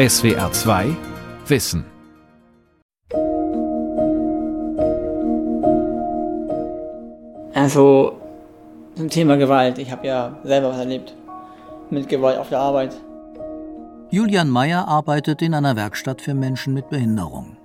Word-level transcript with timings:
SWR 0.00 0.50
2 0.50 0.96
Wissen. 1.46 1.84
Also 7.52 8.18
zum 8.94 9.10
Thema 9.10 9.36
Gewalt. 9.36 9.76
Ich 9.76 9.92
habe 9.92 10.06
ja 10.06 10.38
selber 10.42 10.70
was 10.70 10.78
erlebt 10.78 11.14
mit 11.90 12.08
Gewalt 12.08 12.38
auf 12.38 12.48
der 12.48 12.60
Arbeit. 12.60 12.96
Julian 14.08 14.48
Meyer 14.48 14.88
arbeitet 14.88 15.42
in 15.42 15.52
einer 15.52 15.76
Werkstatt 15.76 16.22
für 16.22 16.32
Menschen 16.32 16.72
mit 16.72 16.88
Behinderung. 16.88 17.58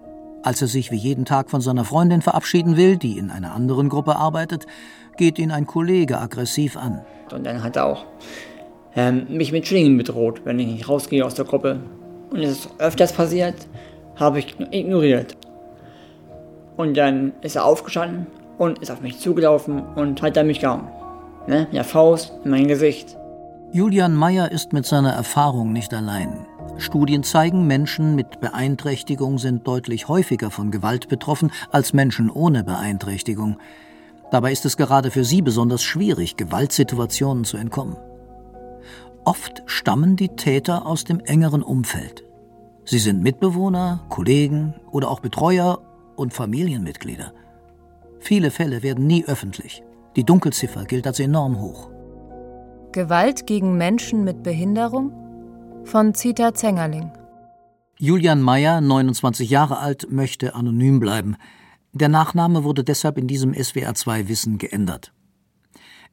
Als 0.44 0.62
er 0.62 0.68
sich 0.68 0.92
wie 0.92 0.98
jeden 0.98 1.24
Tag 1.24 1.50
von 1.50 1.62
seiner 1.62 1.86
Freundin 1.86 2.22
verabschieden 2.22 2.76
will, 2.76 2.98
die 2.98 3.18
in 3.18 3.32
einer 3.32 3.54
anderen 3.54 3.88
Gruppe 3.88 4.18
arbeitet, 4.18 4.66
geht 5.16 5.40
ihn 5.40 5.52
ein 5.52 5.68
Kollege 5.68 6.20
aggressiv 6.20 6.76
an. 6.76 7.00
Und 7.32 7.46
dann 7.46 7.64
hat 7.64 7.78
er 7.78 7.86
auch 7.86 8.04
ähm, 8.94 9.26
mich 9.30 9.54
mit 9.54 9.66
Schwingen 9.66 9.98
bedroht, 9.98 10.42
wenn 10.44 10.60
ich 10.60 10.68
nicht 10.68 10.90
rausgehe 10.90 11.26
aus 11.26 11.36
der 11.36 11.46
Gruppe. 11.46 11.80
Und 12.36 12.44
es 12.44 12.66
ist 12.66 12.70
öfters 12.80 13.14
passiert, 13.14 13.56
habe 14.18 14.40
ich 14.40 14.60
ignoriert. 14.72 15.38
Und 16.76 16.98
dann 16.98 17.32
ist 17.42 17.56
er 17.56 17.64
aufgestanden 17.64 18.28
und 18.58 18.80
ist 18.80 18.92
auf 18.92 19.00
mich 19.00 19.20
zugelaufen 19.20 19.82
und 19.96 20.22
hat 20.22 20.36
dann 20.36 20.48
mich 20.48 20.60
gehauen. 20.60 20.90
Ne? 21.48 21.60
Mit 21.62 21.74
der 21.74 21.86
Faust 21.86 22.34
in 22.44 22.52
mein 22.52 22.68
Gesicht. 22.68 23.16
Julian 23.72 24.16
Meyer 24.16 24.52
ist 24.52 24.74
mit 24.74 24.86
seiner 24.86 25.14
Erfahrung 25.14 25.72
nicht 25.72 25.94
allein. 25.94 26.46
Studien 26.78 27.24
zeigen, 27.24 27.68
Menschen 27.68 28.16
mit 28.16 28.42
Beeinträchtigung 28.42 29.38
sind 29.38 29.66
deutlich 29.66 30.10
häufiger 30.10 30.52
von 30.52 30.72
Gewalt 30.72 31.08
betroffen 31.08 31.54
als 31.72 31.94
Menschen 31.94 32.30
ohne 32.30 32.66
Beeinträchtigung. 32.66 33.60
Dabei 34.30 34.52
ist 34.52 34.66
es 34.66 34.76
gerade 34.76 35.10
für 35.10 35.24
sie 35.24 35.42
besonders 35.42 35.84
schwierig, 35.84 36.36
Gewaltsituationen 36.36 37.46
zu 37.46 37.56
entkommen. 37.56 37.96
Oft 39.24 39.64
stammen 39.68 40.18
die 40.18 40.36
Täter 40.36 40.86
aus 40.86 41.06
dem 41.06 41.22
engeren 41.22 41.64
Umfeld. 41.64 42.25
Sie 42.86 43.00
sind 43.00 43.24
Mitbewohner, 43.24 44.06
Kollegen 44.10 44.76
oder 44.92 45.10
auch 45.10 45.20
Betreuer 45.20 45.82
und 46.16 46.34
Familienmitglieder. 46.34 47.34
Viele 48.20 48.52
Fälle 48.52 48.84
werden 48.84 49.08
nie 49.08 49.26
öffentlich. 49.26 49.84
Die 50.16 50.24
Dunkelziffer 50.24 50.86
gilt 50.86 51.08
als 51.08 51.20
enorm 51.20 51.60
hoch. 51.60 51.90
Gewalt 52.92 53.48
gegen 53.48 53.78
Menschen 53.78 54.24
mit 54.24 54.44
Behinderung 54.44 55.12
von 55.84 56.14
Zita 56.14 56.54
Zengerling. 56.54 57.12
Julian 57.98 58.42
Meyer, 58.42 58.82
29 58.82 59.50
Jahre 59.50 59.80
alt, 59.80 60.12
möchte 60.12 60.54
anonym 60.54 61.00
bleiben. 61.00 61.38
Der 61.92 62.10
Nachname 62.10 62.64
wurde 62.64 62.84
deshalb 62.84 63.18
in 63.18 63.28
diesem 63.28 63.54
SWR2-Wissen 63.54 64.58
geändert. 64.58 65.12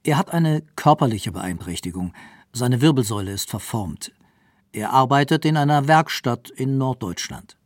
Er 0.04 0.16
hat 0.16 0.32
eine 0.32 0.62
körperliche 0.74 1.32
Beeinträchtigung. 1.32 2.12
Seine 2.52 2.80
Wirbelsäule 2.80 3.32
ist 3.32 3.50
verformt. 3.50 4.12
Er 4.74 4.90
arbeitet 4.90 5.44
in 5.44 5.58
einer 5.58 5.86
Werkstatt 5.86 6.48
in 6.48 6.78
Norddeutschland. 6.78 7.58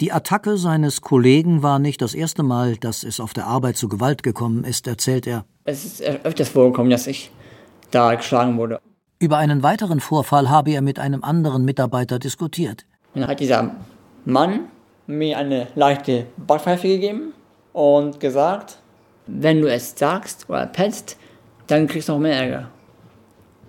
Die 0.00 0.10
Attacke 0.10 0.56
seines 0.56 1.02
Kollegen 1.02 1.62
war 1.62 1.78
nicht 1.78 2.00
das 2.00 2.14
erste 2.14 2.42
Mal, 2.42 2.76
dass 2.76 3.04
es 3.04 3.20
auf 3.20 3.34
der 3.34 3.46
Arbeit 3.46 3.76
zu 3.76 3.88
Gewalt 3.88 4.22
gekommen 4.22 4.64
ist, 4.64 4.86
erzählt 4.86 5.26
er. 5.26 5.44
Es 5.64 5.84
ist 5.84 6.02
öfters 6.02 6.48
vorgekommen, 6.48 6.90
dass 6.90 7.06
ich 7.06 7.30
da 7.90 8.14
geschlagen 8.14 8.56
wurde. 8.56 8.80
Über 9.18 9.36
einen 9.36 9.62
weiteren 9.62 10.00
Vorfall 10.00 10.48
habe 10.48 10.70
er 10.70 10.80
mit 10.80 10.98
einem 10.98 11.22
anderen 11.22 11.64
Mitarbeiter 11.64 12.18
diskutiert. 12.18 12.86
Dann 13.14 13.26
hat 13.26 13.40
dieser 13.40 13.70
Mann 14.24 14.60
mir 15.06 15.36
eine 15.36 15.68
leichte 15.74 16.26
Backpfeife 16.38 16.88
gegeben 16.88 17.34
und 17.74 18.18
gesagt, 18.18 18.78
wenn 19.26 19.60
du 19.60 19.70
es 19.70 19.94
sagst 19.94 20.48
oder 20.48 20.66
petzt, 20.66 21.18
dann 21.66 21.86
kriegst 21.86 22.08
du 22.08 22.12
noch 22.12 22.18
mehr 22.18 22.36
Ärger. 22.36 22.70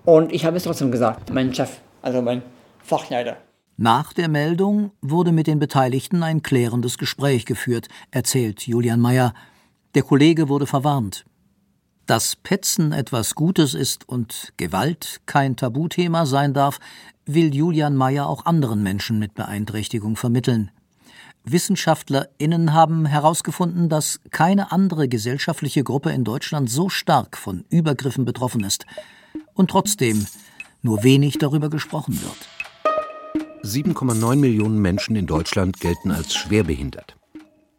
Und 0.06 0.31
ich 0.31 0.45
habe 0.45 0.56
es 0.56 0.64
trotzdem 0.64 0.92
gesagt, 0.92 1.31
mein 1.31 1.53
Chef, 1.53 1.81
also 2.06 2.22
mein 2.22 2.44
Fachleiter. 2.84 3.38
Nach 3.78 4.14
der 4.14 4.30
Meldung 4.30 4.92
wurde 5.02 5.31
mit 5.31 5.48
den 5.48 5.59
Beteiligten 5.59 6.23
ein 6.23 6.44
klärendes 6.44 6.98
Gespräch 6.98 7.45
geführt, 7.45 7.89
erzählt 8.11 8.66
Julian 8.67 9.02
Meyer. 9.02 9.34
Der 9.95 10.03
Kollege 10.03 10.48
wurde 10.48 10.67
verwarnt. 10.67 11.26
Dass 12.05 12.36
Petzen 12.36 12.94
etwas 12.94 13.33
Gutes 13.33 13.73
ist 13.73 14.08
und 14.08 14.54
Gewalt 14.58 15.21
kein 15.26 15.55
Tabuthema 15.55 16.26
sein 16.26 16.54
darf, 16.54 16.80
will 17.26 17.54
Julian 17.54 17.95
Meyer 17.95 18.30
auch 18.30 18.45
anderen 18.45 18.83
Menschen 18.83 19.17
mit 19.17 19.33
Beeinträchtigung 19.33 20.15
vermitteln. 20.15 20.70
WissenschaftlerInnen 21.44 22.73
haben 22.73 23.05
herausgefunden, 23.05 23.89
dass 23.89 24.21
keine 24.30 24.71
andere 24.71 25.08
gesellschaftliche 25.08 25.83
Gruppe 25.83 26.11
in 26.11 26.23
Deutschland 26.23 26.70
so 26.70 26.88
stark 26.88 27.36
von 27.36 27.65
Übergriffen 27.70 28.26
betroffen 28.26 28.64
ist 28.64 28.86
und 29.54 29.70
trotzdem 29.70 30.26
nur 30.85 31.03
wenig 31.03 31.37
darüber 31.39 31.69
gesprochen 31.69 32.17
wird. 32.21 33.65
7,9 33.65 34.35
Millionen 34.35 34.79
Menschen 34.79 35.15
in 35.15 35.25
Deutschland 35.25 35.79
gelten 35.79 36.11
als 36.11 36.35
schwerbehindert. 36.35 37.17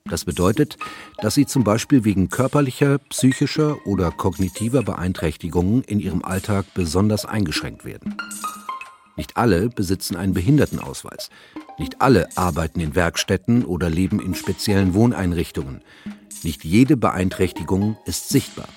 Das 0.05 0.25
bedeutet, 0.25 0.77
dass 1.19 1.35
sie 1.35 1.47
zum 1.47 1.65
Beispiel 1.65 2.05
wegen 2.05 2.29
körperlicher, 2.29 2.99
psychischer 2.99 3.77
oder 3.87 4.11
kognitiver 4.11 4.83
Beeinträchtigungen 4.83 5.83
in 5.83 6.01
ihrem 6.01 6.25
Alltag 6.25 6.67
besonders 6.75 7.25
eingeschränkt 7.25 7.85
werden. 7.85 8.17
Nicht 9.17 9.37
alle 9.37 9.69
besitzen 9.69 10.17
einen 10.17 10.35
Behindertenausweis. 10.35 11.31
Nicht 11.79 12.03
alle 12.03 12.29
arbeiten 12.37 12.81
in 12.81 12.95
Werkstätten 12.95 13.65
oder 13.65 13.89
leben 13.89 14.21
in 14.21 14.35
speziellen 14.35 14.95
Wohneinrichtungen. 14.95 15.83
Nicht 16.43 16.65
jede 16.65 16.97
Beeinträchtigung 16.97 17.97
ist 18.05 18.29
sichtbar. 18.29 18.69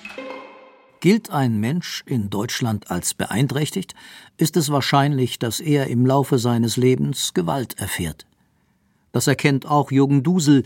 Gilt 1.00 1.30
ein 1.30 1.58
Mensch 1.58 2.02
in 2.04 2.28
Deutschland 2.28 2.90
als 2.90 3.14
beeinträchtigt, 3.14 3.94
ist 4.36 4.58
es 4.58 4.70
wahrscheinlich, 4.70 5.38
dass 5.38 5.58
er 5.58 5.86
im 5.86 6.04
Laufe 6.04 6.38
seines 6.38 6.76
Lebens 6.76 7.32
Gewalt 7.32 7.80
erfährt. 7.80 8.26
Das 9.10 9.26
erkennt 9.26 9.66
auch 9.66 9.90
Jürgen 9.90 10.22
Dusel, 10.22 10.64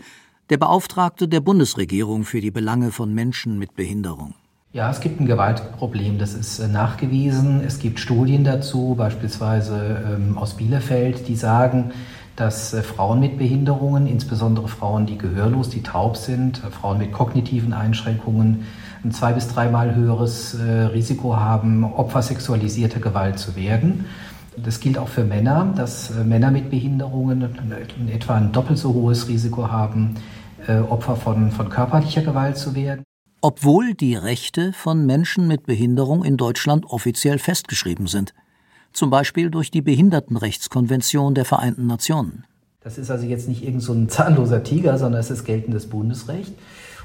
der 0.49 0.57
Beauftragte 0.57 1.29
der 1.29 1.39
Bundesregierung 1.39 2.25
für 2.25 2.41
die 2.41 2.51
Belange 2.51 2.91
von 2.91 3.13
Menschen 3.13 3.57
mit 3.57 3.75
Behinderung. 3.75 4.35
Ja, 4.73 4.91
es 4.91 4.99
gibt 4.99 5.21
ein 5.21 5.25
Gewaltproblem, 5.25 6.19
das 6.19 6.33
ist 6.33 6.59
äh, 6.59 6.67
nachgewiesen. 6.67 7.61
Es 7.65 7.79
gibt 7.79 7.97
Studien 7.97 8.43
dazu, 8.43 8.93
beispielsweise 8.97 10.17
ähm, 10.17 10.37
aus 10.37 10.57
Bielefeld, 10.57 11.29
die 11.29 11.37
sagen, 11.37 11.93
dass 12.35 12.73
äh, 12.73 12.83
Frauen 12.83 13.21
mit 13.21 13.37
Behinderungen, 13.37 14.05
insbesondere 14.05 14.67
Frauen, 14.67 15.05
die 15.05 15.17
gehörlos, 15.17 15.69
die 15.69 15.81
taub 15.81 16.17
sind, 16.17 16.61
äh, 16.61 16.71
Frauen 16.71 16.97
mit 16.97 17.13
kognitiven 17.13 17.71
Einschränkungen, 17.71 18.65
ein 19.05 19.11
zwei- 19.11 19.33
bis 19.33 19.47
dreimal 19.47 19.95
höheres 19.95 20.55
äh, 20.55 20.63
Risiko 20.63 21.35
haben, 21.37 21.83
Opfer 21.83 22.21
sexualisierter 22.21 22.99
Gewalt 22.99 23.39
zu 23.39 23.55
werden. 23.55 24.05
Das 24.57 24.79
gilt 24.79 24.97
auch 24.97 25.09
für 25.09 25.23
Männer, 25.23 25.73
dass 25.75 26.11
äh, 26.11 26.23
Männer 26.23 26.51
mit 26.51 26.69
Behinderungen 26.69 27.47
in 27.99 28.09
etwa 28.09 28.35
ein 28.35 28.51
doppelt 28.51 28.79
so 28.79 28.93
hohes 28.93 29.27
Risiko 29.27 29.69
haben, 29.69 30.15
äh, 30.67 30.79
Opfer 30.79 31.15
von, 31.15 31.51
von 31.51 31.69
körperlicher 31.69 32.21
Gewalt 32.21 32.57
zu 32.57 32.73
werden. 32.73 33.03
Obwohl 33.41 33.93
die 33.93 34.15
Rechte 34.15 34.73
von 34.73 35.05
Menschen 35.05 35.47
mit 35.47 35.67
Behinderung 35.67 36.23
in 36.23 36.35
Deutschland 36.35 36.85
offiziell 36.85 37.37
festgeschrieben 37.37 38.07
sind. 38.07 38.33
Zum 38.91 39.09
Beispiel 39.11 39.51
durch 39.51 39.69
die 39.69 39.81
Behindertenrechtskonvention 39.81 41.35
der 41.35 41.45
Vereinten 41.45 41.85
Nationen. 41.85 42.45
Das 42.81 42.97
ist 42.97 43.11
also 43.11 43.25
jetzt 43.25 43.47
nicht 43.47 43.63
irgend 43.63 43.83
so 43.83 43.93
ein 43.93 44.09
zahnloser 44.09 44.63
Tiger, 44.63 44.97
sondern 44.97 45.19
es 45.19 45.29
ist 45.29 45.43
geltendes 45.43 45.87
Bundesrecht. 45.87 46.53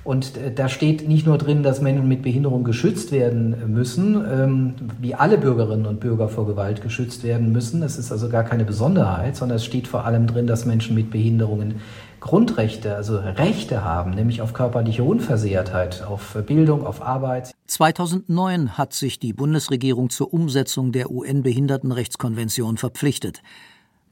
Und 0.03 0.37
äh, 0.37 0.53
da 0.53 0.69
steht 0.69 1.09
nicht 1.09 1.27
nur 1.27 1.39
drin, 1.39 1.63
dass 1.63 1.81
Menschen 1.81 2.09
mit 2.09 2.23
Behinderung 2.23 2.65
geschützt 2.65 3.13
werden 3.13 3.73
müssen, 3.73 4.25
ähm, 4.31 4.75
wie 5.01 5.15
alle 5.15 5.39
Bürgerinnen 5.39 5.87
und 5.87 6.01
Bürger 6.01 6.29
vor 6.29 6.47
Gewalt 6.47 6.83
geschützt 6.83 7.23
werden 7.23 7.53
müssen. 7.53 7.83
Es 7.83 7.99
ist 7.99 8.11
also 8.11 8.29
gar 8.29 8.45
keine 8.45 8.65
Besonderheit, 8.65 9.37
sondern 9.37 9.57
es 9.57 9.65
steht 9.65 9.87
vor 9.87 10.05
allem 10.05 10.27
drin, 10.27 10.47
dass 10.47 10.65
Menschen 10.65 10.95
mit 10.95 11.11
Behinderungen 11.11 11.77
Grundrechte, 12.21 12.97
also 12.97 13.19
Rechte 13.19 13.83
haben, 13.83 14.11
nämlich 14.11 14.43
auf 14.43 14.53
körperliche 14.53 15.03
Unversehrtheit, 15.03 16.03
auf 16.03 16.37
Bildung, 16.47 16.87
auf 16.87 17.01
Arbeit. 17.01 17.53
2009 17.67 18.77
hat 18.77 18.93
sich 18.93 19.19
die 19.19 19.33
Bundesregierung 19.33 20.11
zur 20.11 20.33
Umsetzung 20.33 20.93
der 20.93 21.11
UN-Behindertenrechtskonvention 21.11 22.77
verpflichtet. 22.77 23.43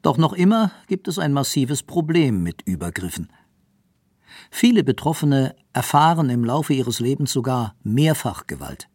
Doch 0.00 0.16
noch 0.16 0.32
immer 0.32 0.70
gibt 0.86 1.06
es 1.06 1.18
ein 1.18 1.32
massives 1.32 1.82
Problem 1.82 2.42
mit 2.42 2.62
Übergriffen. 2.62 3.28
Viele 4.50 4.84
Betroffene 4.84 5.54
erfahren 5.72 6.30
im 6.30 6.44
Laufe 6.44 6.74
ihres 6.74 7.00
Lebens 7.00 7.32
sogar 7.32 7.74
Mehrfachgewalt. 7.82 8.88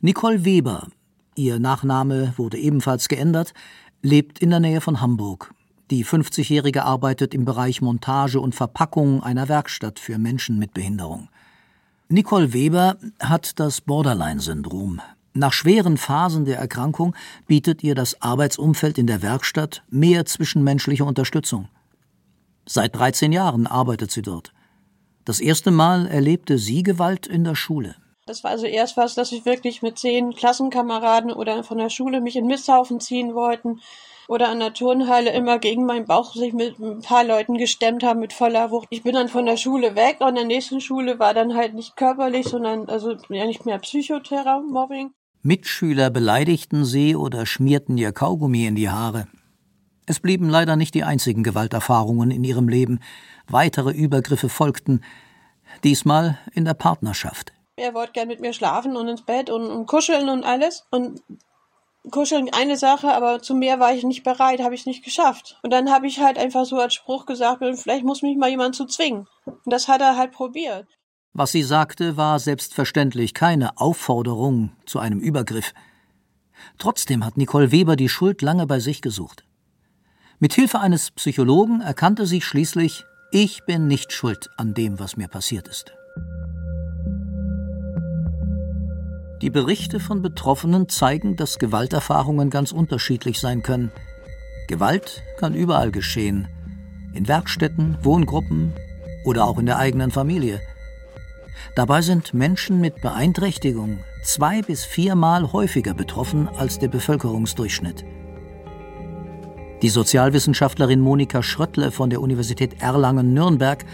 Nicole 0.00 0.44
Weber, 0.44 0.88
ihr 1.34 1.58
Nachname 1.58 2.34
wurde 2.36 2.58
ebenfalls 2.58 3.08
geändert, 3.08 3.54
lebt 4.02 4.38
in 4.38 4.50
der 4.50 4.60
Nähe 4.60 4.80
von 4.80 5.00
Hamburg. 5.00 5.54
Die 5.90 6.04
50-Jährige 6.04 6.84
arbeitet 6.84 7.34
im 7.34 7.44
Bereich 7.44 7.82
Montage 7.82 8.40
und 8.40 8.54
Verpackung 8.54 9.22
einer 9.22 9.48
Werkstatt 9.48 9.98
für 9.98 10.18
Menschen 10.18 10.58
mit 10.58 10.72
Behinderung. 10.72 11.28
Nicole 12.08 12.52
Weber 12.52 12.96
hat 13.20 13.58
das 13.60 13.82
Borderline-Syndrom. 13.82 15.00
Nach 15.34 15.52
schweren 15.52 15.96
Phasen 15.96 16.44
der 16.44 16.58
Erkrankung 16.58 17.14
bietet 17.46 17.82
ihr 17.82 17.94
das 17.94 18.22
Arbeitsumfeld 18.22 18.98
in 18.98 19.06
der 19.06 19.20
Werkstatt 19.20 19.82
mehr 19.90 20.24
zwischenmenschliche 20.24 21.04
Unterstützung. 21.04 21.68
Seit 22.66 22.94
13 22.94 23.32
Jahren 23.32 23.66
arbeitet 23.66 24.10
sie 24.10 24.22
dort. 24.22 24.53
Das 25.24 25.40
erste 25.40 25.70
Mal 25.70 26.06
erlebte 26.06 26.58
sie 26.58 26.82
Gewalt 26.82 27.26
in 27.26 27.44
der 27.44 27.54
Schule. 27.54 27.96
Das 28.26 28.44
war 28.44 28.50
also 28.50 28.66
erst 28.66 28.96
was, 28.96 29.14
dass 29.14 29.32
ich 29.32 29.44
wirklich 29.44 29.82
mit 29.82 29.98
zehn 29.98 30.34
Klassenkameraden 30.34 31.32
oder 31.32 31.62
von 31.64 31.78
der 31.78 31.90
Schule 31.90 32.20
mich 32.20 32.36
in 32.36 32.46
Misthaufen 32.46 33.00
ziehen 33.00 33.34
wollten. 33.34 33.80
oder 34.28 34.48
an 34.48 34.58
der 34.58 34.72
Turnhalle 34.72 35.32
immer 35.32 35.58
gegen 35.58 35.84
meinen 35.84 36.06
Bauch 36.06 36.34
sich 36.34 36.52
mit 36.52 36.78
ein 36.78 37.02
paar 37.02 37.24
Leuten 37.24 37.58
gestemmt 37.58 38.02
haben 38.02 38.20
mit 38.20 38.32
voller 38.32 38.70
Wucht. 38.70 38.86
Ich 38.90 39.02
bin 39.02 39.12
dann 39.12 39.28
von 39.28 39.44
der 39.44 39.58
Schule 39.58 39.96
weg 39.96 40.16
und 40.20 40.28
in 40.28 40.34
der 40.36 40.44
nächsten 40.44 40.80
Schule 40.80 41.18
war 41.18 41.34
dann 41.34 41.54
halt 41.54 41.74
nicht 41.74 41.96
körperlich, 41.96 42.46
sondern 42.46 42.88
also 42.88 43.16
ja 43.28 43.44
nicht 43.44 43.66
mehr 43.66 43.78
Psychotherapie-Mobbing. 43.78 45.10
Mitschüler 45.42 46.08
beleidigten 46.08 46.86
sie 46.86 47.16
oder 47.16 47.44
schmierten 47.44 47.98
ihr 47.98 48.12
Kaugummi 48.12 48.64
in 48.66 48.76
die 48.76 48.88
Haare. 48.88 49.26
Es 50.06 50.20
blieben 50.20 50.48
leider 50.48 50.76
nicht 50.76 50.94
die 50.94 51.04
einzigen 51.04 51.42
Gewalterfahrungen 51.42 52.30
in 52.30 52.44
ihrem 52.44 52.68
Leben. 52.68 53.00
Weitere 53.48 53.90
Übergriffe 53.90 54.48
folgten, 54.48 55.04
diesmal 55.82 56.38
in 56.52 56.64
der 56.64 56.74
Partnerschaft. 56.74 57.52
Er 57.76 57.94
wollte 57.94 58.12
gern 58.12 58.28
mit 58.28 58.40
mir 58.40 58.52
schlafen 58.52 58.96
und 58.96 59.08
ins 59.08 59.22
Bett 59.22 59.50
und, 59.50 59.66
und 59.66 59.86
kuscheln 59.86 60.28
und 60.28 60.44
alles. 60.44 60.84
Und 60.90 61.20
kuscheln 62.10 62.48
eine 62.52 62.76
Sache, 62.76 63.12
aber 63.12 63.42
zu 63.42 63.54
mehr 63.54 63.80
war 63.80 63.92
ich 63.92 64.04
nicht 64.04 64.22
bereit, 64.22 64.60
habe 64.60 64.74
ich 64.74 64.82
es 64.82 64.86
nicht 64.86 65.04
geschafft. 65.04 65.58
Und 65.62 65.72
dann 65.72 65.90
habe 65.90 66.06
ich 66.06 66.20
halt 66.20 66.38
einfach 66.38 66.64
so 66.64 66.78
als 66.78 66.94
Spruch 66.94 67.26
gesagt, 67.26 67.62
vielleicht 67.78 68.04
muss 68.04 68.22
mich 68.22 68.36
mal 68.36 68.50
jemand 68.50 68.76
zu 68.76 68.86
zwingen. 68.86 69.26
Und 69.44 69.72
das 69.72 69.88
hat 69.88 70.00
er 70.00 70.16
halt 70.16 70.32
probiert. 70.32 70.86
Was 71.32 71.50
sie 71.50 71.64
sagte, 71.64 72.16
war 72.16 72.38
selbstverständlich 72.38 73.34
keine 73.34 73.76
Aufforderung 73.78 74.70
zu 74.86 75.00
einem 75.00 75.18
Übergriff. 75.18 75.72
Trotzdem 76.78 77.24
hat 77.24 77.36
Nicole 77.36 77.72
Weber 77.72 77.96
die 77.96 78.08
Schuld 78.08 78.40
lange 78.40 78.66
bei 78.66 78.78
sich 78.78 79.02
gesucht. 79.02 79.44
Mit 80.38 80.52
Hilfe 80.54 80.78
eines 80.78 81.10
Psychologen 81.10 81.80
erkannte 81.80 82.26
sie 82.26 82.40
schließlich, 82.40 83.04
ich 83.36 83.64
bin 83.64 83.88
nicht 83.88 84.12
schuld 84.12 84.48
an 84.56 84.74
dem, 84.74 85.00
was 85.00 85.16
mir 85.16 85.26
passiert 85.26 85.66
ist. 85.66 85.92
Die 89.42 89.50
Berichte 89.50 89.98
von 89.98 90.22
Betroffenen 90.22 90.88
zeigen, 90.88 91.34
dass 91.34 91.58
Gewalterfahrungen 91.58 92.48
ganz 92.48 92.70
unterschiedlich 92.70 93.40
sein 93.40 93.64
können. 93.64 93.90
Gewalt 94.68 95.24
kann 95.36 95.52
überall 95.52 95.90
geschehen, 95.90 96.46
in 97.12 97.26
Werkstätten, 97.26 97.98
Wohngruppen 98.02 98.72
oder 99.24 99.46
auch 99.46 99.58
in 99.58 99.66
der 99.66 99.78
eigenen 99.78 100.12
Familie. 100.12 100.60
Dabei 101.74 102.02
sind 102.02 102.34
Menschen 102.34 102.80
mit 102.80 103.02
Beeinträchtigung 103.02 103.98
zwei 104.22 104.62
bis 104.62 104.84
viermal 104.84 105.52
häufiger 105.52 105.92
betroffen 105.92 106.46
als 106.46 106.78
der 106.78 106.86
Bevölkerungsdurchschnitt. 106.86 108.04
Die 109.84 109.90
Sozialwissenschaftlerin 109.90 111.02
Monika 111.02 111.42
Schröttle 111.42 111.92
von 111.92 112.08
der 112.08 112.22
Universität 112.22 112.80
Erlangen-Nürnberg 112.80 113.84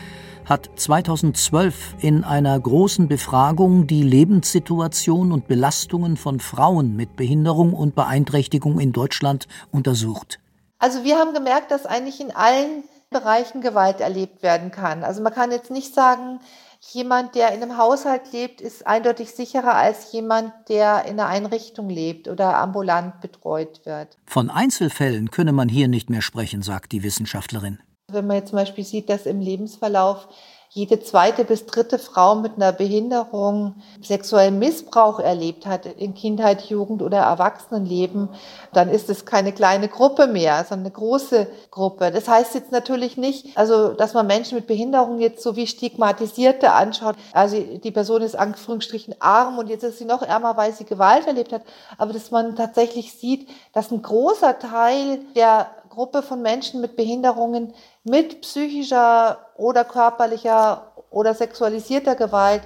hat 0.45 0.71
2012 0.77 1.97
in 1.99 2.23
einer 2.23 2.61
großen 2.61 3.09
Befragung 3.09 3.89
die 3.89 4.05
Lebenssituation 4.05 5.33
und 5.33 5.49
Belastungen 5.49 6.17
von 6.17 6.39
Frauen 6.39 6.95
mit 6.95 7.17
Behinderung 7.17 7.73
und 7.73 7.97
Beeinträchtigung 7.97 8.79
in 8.79 8.93
Deutschland 8.93 9.49
untersucht. 9.73 10.39
Also 10.79 11.03
wir 11.03 11.19
haben 11.19 11.35
gemerkt, 11.35 11.73
dass 11.73 11.87
eigentlich 11.87 12.21
in 12.21 12.31
allen 12.31 12.85
Bereichen 13.11 13.61
Gewalt 13.61 14.01
erlebt 14.01 14.45
werden 14.45 14.71
kann. 14.71 15.03
Also 15.03 15.21
man 15.21 15.35
kann 15.35 15.51
jetzt 15.51 15.73
nicht 15.73 15.93
sagen, 15.93 16.39
jemand, 16.81 17.35
der 17.35 17.53
in 17.53 17.62
einem 17.62 17.77
Haushalt 17.77 18.32
lebt, 18.32 18.61
ist 18.61 18.87
eindeutig 18.87 19.32
sicherer 19.32 19.75
als 19.75 20.12
jemand, 20.12 20.53
der 20.69 21.05
in 21.05 21.21
einer 21.21 21.27
Einrichtung 21.27 21.88
lebt 21.88 22.29
oder 22.29 22.56
ambulant 22.56 23.21
betreut 23.21 23.85
wird. 23.85 24.17
Von 24.27 24.50
Einzelfällen 24.50 25.31
könne 25.31 25.53
man 25.53 25.69
hier 25.69 25.88
nicht 25.88 26.11
mehr 26.11 26.23
sprechen, 26.23 26.62
sagt 26.62 26.93
die 26.93 27.03
Wissenschaftlerin. 27.03 27.79
Wenn 28.11 28.27
man 28.27 28.37
jetzt 28.37 28.49
zum 28.49 28.59
Beispiel 28.59 28.85
sieht, 28.85 29.09
dass 29.09 29.27
im 29.27 29.41
Lebensverlauf 29.41 30.29
jede 30.73 31.01
zweite 31.01 31.45
bis 31.45 31.67
dritte 31.67 31.99
Frau 31.99 32.37
mit 32.37 32.55
einer 32.55 32.71
Behinderung 32.71 33.75
sexuellen 34.01 34.61
Missbrauch 34.61 35.19
erlebt 35.19 35.67
hat 35.67 35.85
in 35.85 36.15
Kindheit, 36.15 36.63
Jugend 36.63 37.03
oder 37.03 37.19
Erwachsenenleben, 37.19 38.29
dann 38.73 38.89
ist 38.89 39.11
es 39.11 39.25
keine 39.25 39.53
kleine 39.53 39.89
Gruppe 39.89 40.29
mehr, 40.29 40.65
sondern 40.65 40.87
eine 40.87 40.93
große 40.93 41.49
Gruppe. 41.73 42.13
Das 42.13 42.29
heißt 42.29 42.55
jetzt 42.55 42.71
natürlich 42.71 43.17
nicht, 43.17 43.57
also, 43.59 43.95
dass 43.95 44.15
man 44.15 44.29
Menschen 44.29 44.55
mit 44.55 44.69
Behinderung 44.69 45.19
jetzt 45.19 45.43
so 45.43 45.57
wie 45.57 45.67
Stigmatisierte 45.67 46.71
anschaut. 46.71 47.17
Also, 47.33 47.57
die 47.61 47.91
Person 47.91 48.23
ist 48.23 48.37
Anführungsstrichen 48.37 49.17
arm 49.19 49.59
und 49.59 49.69
jetzt 49.69 49.83
ist 49.83 49.99
sie 49.99 50.05
noch 50.05 50.23
ärmer, 50.23 50.57
weil 50.57 50.73
sie 50.73 50.85
Gewalt 50.85 51.27
erlebt 51.27 51.53
hat. 51.53 51.63
Aber 51.99 52.13
dass 52.13 52.31
man 52.31 52.55
tatsächlich 52.55 53.13
sieht, 53.15 53.49
dass 53.73 53.91
ein 53.91 54.03
großer 54.03 54.61
Teil 54.61 55.19
der 55.35 55.67
Gruppe 55.89 56.23
von 56.23 56.41
Menschen 56.41 56.81
mit 56.81 56.95
Behinderungen 56.95 57.75
mit 58.05 58.41
psychischer 58.41 59.38
oder 59.56 59.85
körperlicher 59.85 60.93
oder 61.11 61.35
sexualisierter 61.35 62.14
Gewalt 62.14 62.62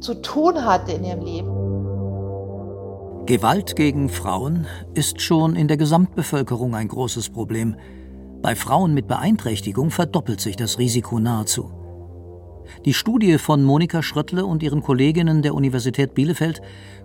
zu 0.00 0.14
tun 0.14 0.64
hatte 0.64 0.92
in 0.92 1.04
ihrem 1.04 1.24
Leben. 1.24 1.54
Gewalt 3.26 3.76
gegen 3.76 4.08
Frauen 4.08 4.66
ist 4.94 5.20
schon 5.20 5.56
in 5.56 5.68
der 5.68 5.76
Gesamtbevölkerung 5.76 6.74
ein 6.74 6.88
großes 6.88 7.30
Problem. 7.30 7.76
Bei 8.40 8.54
Frauen 8.54 8.94
mit 8.94 9.08
Beeinträchtigung 9.08 9.90
verdoppelt 9.90 10.40
sich 10.40 10.56
das 10.56 10.78
Risiko 10.78 11.18
nahezu. 11.18 11.72
Die 12.84 12.94
Studie 12.94 13.38
von 13.38 13.64
Monika 13.64 14.02
Schröttle 14.02 14.46
und 14.46 14.62
ihren 14.62 14.82
Kolleginnen 14.82 15.42
der 15.42 15.54
Universität 15.54 16.14
Bielefeld 16.14 16.60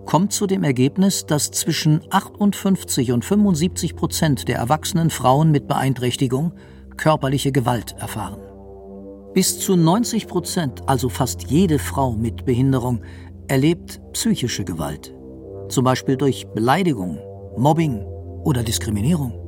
kommt 0.06 0.32
zu 0.32 0.46
dem 0.46 0.64
Ergebnis, 0.64 1.26
dass 1.26 1.52
zwischen 1.52 2.02
58 2.10 3.12
und 3.12 3.26
75 3.26 3.96
Prozent 3.96 4.48
der 4.48 4.58
erwachsenen 4.58 5.10
Frauen 5.10 5.52
mit 5.52 5.68
Beeinträchtigung 5.68 6.54
körperliche 6.98 7.52
Gewalt 7.52 7.96
erfahren. 7.98 8.42
Bis 9.34 9.60
zu 9.60 9.76
90 9.76 10.28
Prozent, 10.28 10.88
also 10.88 11.10
fast 11.10 11.50
jede 11.50 11.80
Frau 11.80 12.12
mit 12.12 12.46
Behinderung, 12.46 13.02
erlebt 13.48 14.00
psychische 14.14 14.64
Gewalt, 14.64 15.14
zum 15.70 15.84
Beispiel 15.84 16.18
durch 16.18 16.48
Beleidigung, 16.54 17.20
Mobbing 17.58 18.04
oder 18.44 18.64
Diskriminierung. 18.64 19.40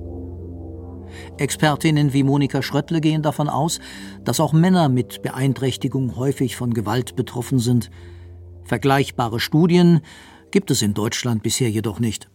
Expertinnen 1.37 2.13
wie 2.13 2.23
Monika 2.23 2.61
Schröttle 2.61 3.01
gehen 3.01 3.21
davon 3.21 3.49
aus, 3.49 3.79
dass 4.23 4.39
auch 4.39 4.53
Männer 4.53 4.89
mit 4.89 5.21
Beeinträchtigung 5.21 6.15
häufig 6.15 6.55
von 6.55 6.73
Gewalt 6.73 7.15
betroffen 7.15 7.59
sind. 7.59 7.89
Vergleichbare 8.63 9.39
Studien 9.39 10.01
gibt 10.51 10.71
es 10.71 10.81
in 10.81 10.93
Deutschland 10.93 11.43
bisher 11.43 11.69
jedoch 11.69 11.99
nicht. 11.99 12.29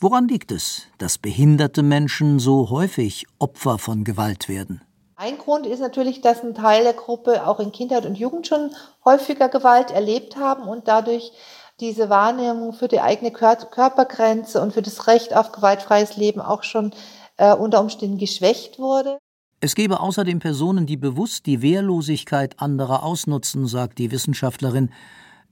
Woran 0.00 0.28
liegt 0.28 0.52
es, 0.52 0.82
dass 0.98 1.18
behinderte 1.18 1.82
Menschen 1.82 2.38
so 2.38 2.70
häufig 2.70 3.26
Opfer 3.40 3.78
von 3.78 4.04
Gewalt 4.04 4.48
werden? 4.48 4.80
Ein 5.16 5.38
Grund 5.38 5.66
ist 5.66 5.80
natürlich, 5.80 6.20
dass 6.20 6.44
ein 6.44 6.54
Teil 6.54 6.84
der 6.84 6.92
Gruppe 6.92 7.44
auch 7.44 7.58
in 7.58 7.72
Kindheit 7.72 8.06
und 8.06 8.16
Jugend 8.16 8.46
schon 8.46 8.70
häufiger 9.04 9.48
Gewalt 9.48 9.90
erlebt 9.90 10.36
haben 10.36 10.68
und 10.68 10.86
dadurch 10.86 11.32
diese 11.80 12.08
Wahrnehmung 12.10 12.74
für 12.74 12.86
die 12.86 13.00
eigene 13.00 13.32
Körpergrenze 13.32 14.62
und 14.62 14.72
für 14.72 14.82
das 14.82 15.08
Recht 15.08 15.34
auf 15.34 15.50
gewaltfreies 15.50 16.16
Leben 16.16 16.40
auch 16.40 16.62
schon 16.62 16.92
äh, 17.36 17.52
unter 17.52 17.80
Umständen 17.80 18.18
geschwächt 18.18 18.78
wurde. 18.78 19.18
Es 19.60 19.74
gebe 19.74 19.98
außerdem 19.98 20.38
Personen, 20.38 20.86
die 20.86 20.96
bewusst 20.96 21.46
die 21.46 21.60
Wehrlosigkeit 21.60 22.60
anderer 22.60 23.02
ausnutzen, 23.02 23.66
sagt 23.66 23.98
die 23.98 24.12
Wissenschaftlerin, 24.12 24.92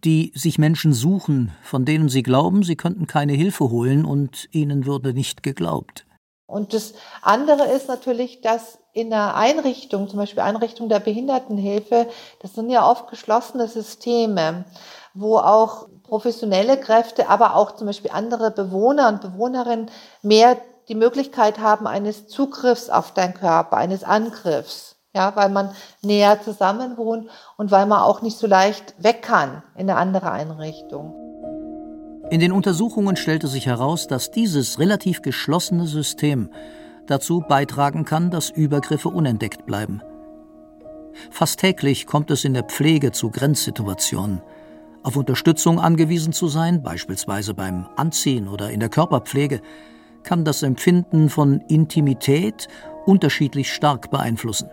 die 0.05 0.33
sich 0.35 0.59
Menschen 0.59 0.93
suchen, 0.93 1.53
von 1.63 1.85
denen 1.85 2.09
sie 2.09 2.23
glauben, 2.23 2.63
sie 2.63 2.77
könnten 2.77 3.07
keine 3.07 3.33
Hilfe 3.33 3.71
holen 3.71 4.05
und 4.05 4.49
ihnen 4.53 4.87
würde 4.87 5.13
nicht 5.13 5.43
geglaubt. 5.43 6.07
Und 6.47 6.75
das 6.75 6.95
andere 7.23 7.65
ist 7.65 7.89
natürlich, 7.89 8.41
dass 8.41 8.79
in 8.93 9.13
einer 9.13 9.35
Einrichtung, 9.35 10.09
zum 10.09 10.19
Beispiel 10.19 10.41
Einrichtung 10.41 10.89
der 10.89 11.01
Behindertenhilfe, 11.01 12.07
das 12.41 12.55
sind 12.55 12.71
ja 12.71 12.89
oft 12.89 13.11
geschlossene 13.11 13.69
Systeme, 13.69 14.65
wo 15.13 15.39
auch 15.39 15.89
professionelle 16.05 16.79
Kräfte, 16.79 17.29
aber 17.29 17.57
auch 17.57 17.75
zum 17.75 17.89
Beispiel 17.89 18.13
andere 18.13 18.53
Bewohner 18.53 19.09
und 19.09 19.21
Bewohnerinnen 19.21 19.91
mehr 20.23 20.57
die 20.89 20.95
Möglichkeit 20.95 21.59
haben 21.59 21.87
eines 21.87 22.29
Zugriffs 22.29 22.91
auf 22.91 23.13
deinen 23.13 23.35
Körper, 23.35 23.77
eines 23.77 24.05
Angriffs, 24.05 24.96
ja, 25.17 25.35
weil 25.35 25.49
man 25.49 25.71
näher 26.03 26.41
zusammen 26.43 26.97
wohnt 26.97 27.29
und 27.57 27.71
weil 27.71 27.87
man 27.87 28.01
auch 28.01 28.23
nicht 28.23 28.37
so 28.39 28.47
leicht 28.47 28.95
weg 29.03 29.23
kann 29.23 29.63
in 29.75 29.91
eine 29.91 29.97
andere 29.97 30.31
Einrichtung. 30.31 31.15
In 32.31 32.41
den 32.41 32.53
Untersuchungen 32.53 33.17
stellte 33.17 33.49
sich 33.49 33.67
heraus, 33.67 34.09
dass 34.09 34.31
dieses 34.31 34.79
relativ 34.79 35.23
geschlossene 35.23 35.87
System 35.87 36.51
dazu 37.07 37.43
beitragen 37.49 38.05
kann, 38.05 38.31
dass 38.31 38.51
Übergriffe 38.51 39.09
unentdeckt 39.09 39.65
bleiben. 39.65 40.03
Fast 41.31 41.61
täglich 41.61 42.07
kommt 42.07 42.31
es 42.31 42.45
in 42.45 42.53
der 42.53 42.65
Pflege 42.65 43.11
zu 43.13 43.31
Grenzsituationen. 43.31 44.43
Auf 45.03 45.17
Unterstützung 45.17 45.81
angewiesen 45.81 46.33
zu 46.33 46.49
sein, 46.49 46.83
beispielsweise 46.83 47.55
beim 47.55 47.87
Anziehen 47.97 48.49
oder 48.49 48.71
in 48.71 48.81
der 48.81 48.89
Körperpflege, 48.89 49.63
kann 50.25 50.45
das 50.45 50.65
Empfinden 50.65 51.31
von 51.31 51.61
Intimität 51.69 52.67
unterschiedlich 53.07 53.73
stark 53.73 54.11
beeinflussen. 54.11 54.69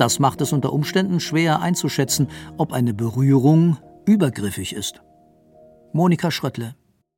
Das 0.00 0.18
macht 0.18 0.40
es 0.40 0.54
unter 0.54 0.72
Umständen 0.72 1.20
schwer 1.20 1.60
einzuschätzen, 1.60 2.30
ob 2.56 2.72
eine 2.72 2.94
Berührung 2.94 3.76
übergriffig 4.06 4.74
ist. 4.74 5.02
Monika 5.92 6.30
Schröttle. 6.30 6.74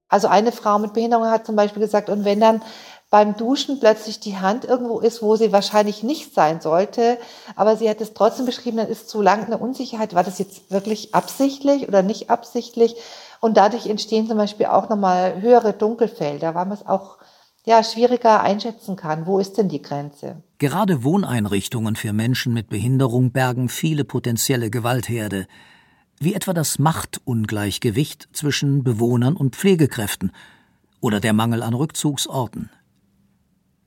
Also 0.08 0.26
eine 0.26 0.50
Frau 0.50 0.80
mit 0.80 0.92
Behinderung 0.92 1.26
hat 1.26 1.46
zum 1.46 1.54
Beispiel 1.54 1.80
gesagt, 1.80 2.10
und 2.10 2.24
wenn 2.24 2.40
dann 2.40 2.60
beim 3.08 3.36
Duschen 3.36 3.78
plötzlich 3.78 4.18
die 4.18 4.36
Hand 4.38 4.64
irgendwo 4.64 4.98
ist, 4.98 5.22
wo 5.22 5.36
sie 5.36 5.52
wahrscheinlich 5.52 6.02
nicht 6.02 6.34
sein 6.34 6.60
sollte, 6.60 7.18
aber 7.54 7.76
sie 7.76 7.88
hat 7.88 8.00
es 8.00 8.14
trotzdem 8.14 8.46
beschrieben, 8.46 8.78
dann 8.78 8.88
ist 8.88 9.08
zu 9.08 9.22
lang 9.22 9.44
eine 9.44 9.58
Unsicherheit, 9.58 10.16
war 10.16 10.24
das 10.24 10.40
jetzt 10.40 10.72
wirklich 10.72 11.14
absichtlich 11.14 11.86
oder 11.86 12.02
nicht 12.02 12.30
absichtlich? 12.30 12.96
Und 13.38 13.58
dadurch 13.58 13.86
entstehen 13.86 14.26
zum 14.26 14.38
Beispiel 14.38 14.66
auch 14.66 14.88
nochmal 14.88 15.40
höhere 15.40 15.72
Dunkelfelder, 15.72 16.56
weil 16.56 16.66
man 16.66 16.78
es 16.78 16.84
auch 16.88 17.18
ja 17.66 17.82
schwieriger 17.84 18.42
einschätzen 18.42 18.96
kann, 18.96 19.26
wo 19.26 19.38
ist 19.38 19.54
denn 19.54 19.68
die 19.68 19.82
Grenze. 19.82 20.42
Gerade 20.58 21.04
Wohneinrichtungen 21.04 21.96
für 21.96 22.12
Menschen 22.12 22.52
mit 22.52 22.68
Behinderung 22.68 23.32
bergen 23.32 23.68
viele 23.68 24.04
potenzielle 24.04 24.70
Gewaltherde, 24.70 25.46
wie 26.18 26.34
etwa 26.34 26.52
das 26.52 26.78
Machtungleichgewicht 26.78 28.28
zwischen 28.32 28.84
Bewohnern 28.84 29.36
und 29.36 29.56
Pflegekräften 29.56 30.32
oder 31.00 31.20
der 31.20 31.32
Mangel 31.32 31.62
an 31.62 31.74
Rückzugsorten. 31.74 32.70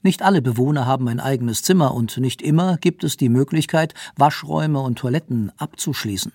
Nicht 0.02 0.22
alle 0.22 0.42
Bewohner 0.42 0.86
haben 0.86 1.08
ein 1.08 1.20
eigenes 1.20 1.64
Zimmer 1.64 1.94
und 1.96 2.18
nicht 2.18 2.42
immer 2.42 2.78
gibt 2.78 3.04
es 3.04 3.18
die 3.18 3.30
Möglichkeit, 3.30 3.94
Waschräume 4.16 4.80
und 4.82 5.00
Toiletten 5.00 5.52
abzuschließen. 5.58 6.32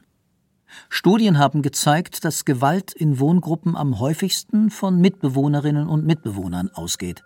Studien 0.88 1.38
haben 1.38 1.62
gezeigt, 1.62 2.24
dass 2.24 2.44
Gewalt 2.44 2.92
in 2.92 3.18
Wohngruppen 3.20 3.76
am 3.76 4.00
häufigsten 4.00 4.70
von 4.70 5.00
Mitbewohnerinnen 5.00 5.88
und 5.88 6.06
Mitbewohnern 6.06 6.70
ausgeht. 6.70 7.22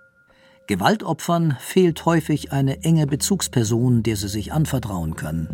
Gewaltopfern 0.66 1.58
fehlt 1.60 2.06
häufig 2.06 2.50
eine 2.50 2.82
enge 2.84 3.06
Bezugsperson, 3.06 4.02
der 4.02 4.16
sie 4.16 4.28
sich 4.28 4.50
anvertrauen 4.54 5.14
können. 5.14 5.48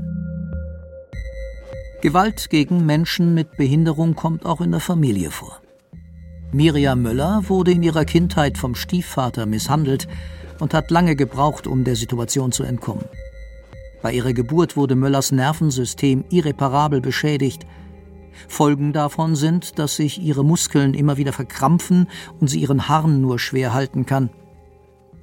Gewalt 2.00 2.48
gegen 2.48 2.86
Menschen 2.86 3.34
mit 3.34 3.56
Behinderung 3.56 4.14
kommt 4.14 4.46
auch 4.46 4.60
in 4.60 4.70
der 4.70 4.78
Familie 4.78 5.32
vor. 5.32 5.60
Miriam 6.52 7.02
Möller 7.02 7.42
wurde 7.48 7.72
in 7.72 7.82
ihrer 7.82 8.04
Kindheit 8.04 8.56
vom 8.56 8.76
Stiefvater 8.76 9.46
misshandelt 9.46 10.06
und 10.60 10.74
hat 10.74 10.92
lange 10.92 11.16
gebraucht, 11.16 11.66
um 11.66 11.82
der 11.82 11.96
Situation 11.96 12.52
zu 12.52 12.62
entkommen. 12.62 13.04
Bei 14.02 14.12
ihrer 14.12 14.32
Geburt 14.32 14.76
wurde 14.76 14.94
Möllers 14.94 15.32
Nervensystem 15.32 16.24
irreparabel 16.30 17.00
beschädigt. 17.00 17.66
Folgen 18.46 18.92
davon 18.92 19.34
sind, 19.34 19.78
dass 19.80 19.96
sich 19.96 20.20
ihre 20.20 20.44
Muskeln 20.44 20.94
immer 20.94 21.16
wieder 21.16 21.32
verkrampfen 21.32 22.08
und 22.40 22.46
sie 22.46 22.60
ihren 22.60 22.88
Harn 22.88 23.20
nur 23.20 23.40
schwer 23.40 23.74
halten 23.74 24.06
kann. 24.06 24.30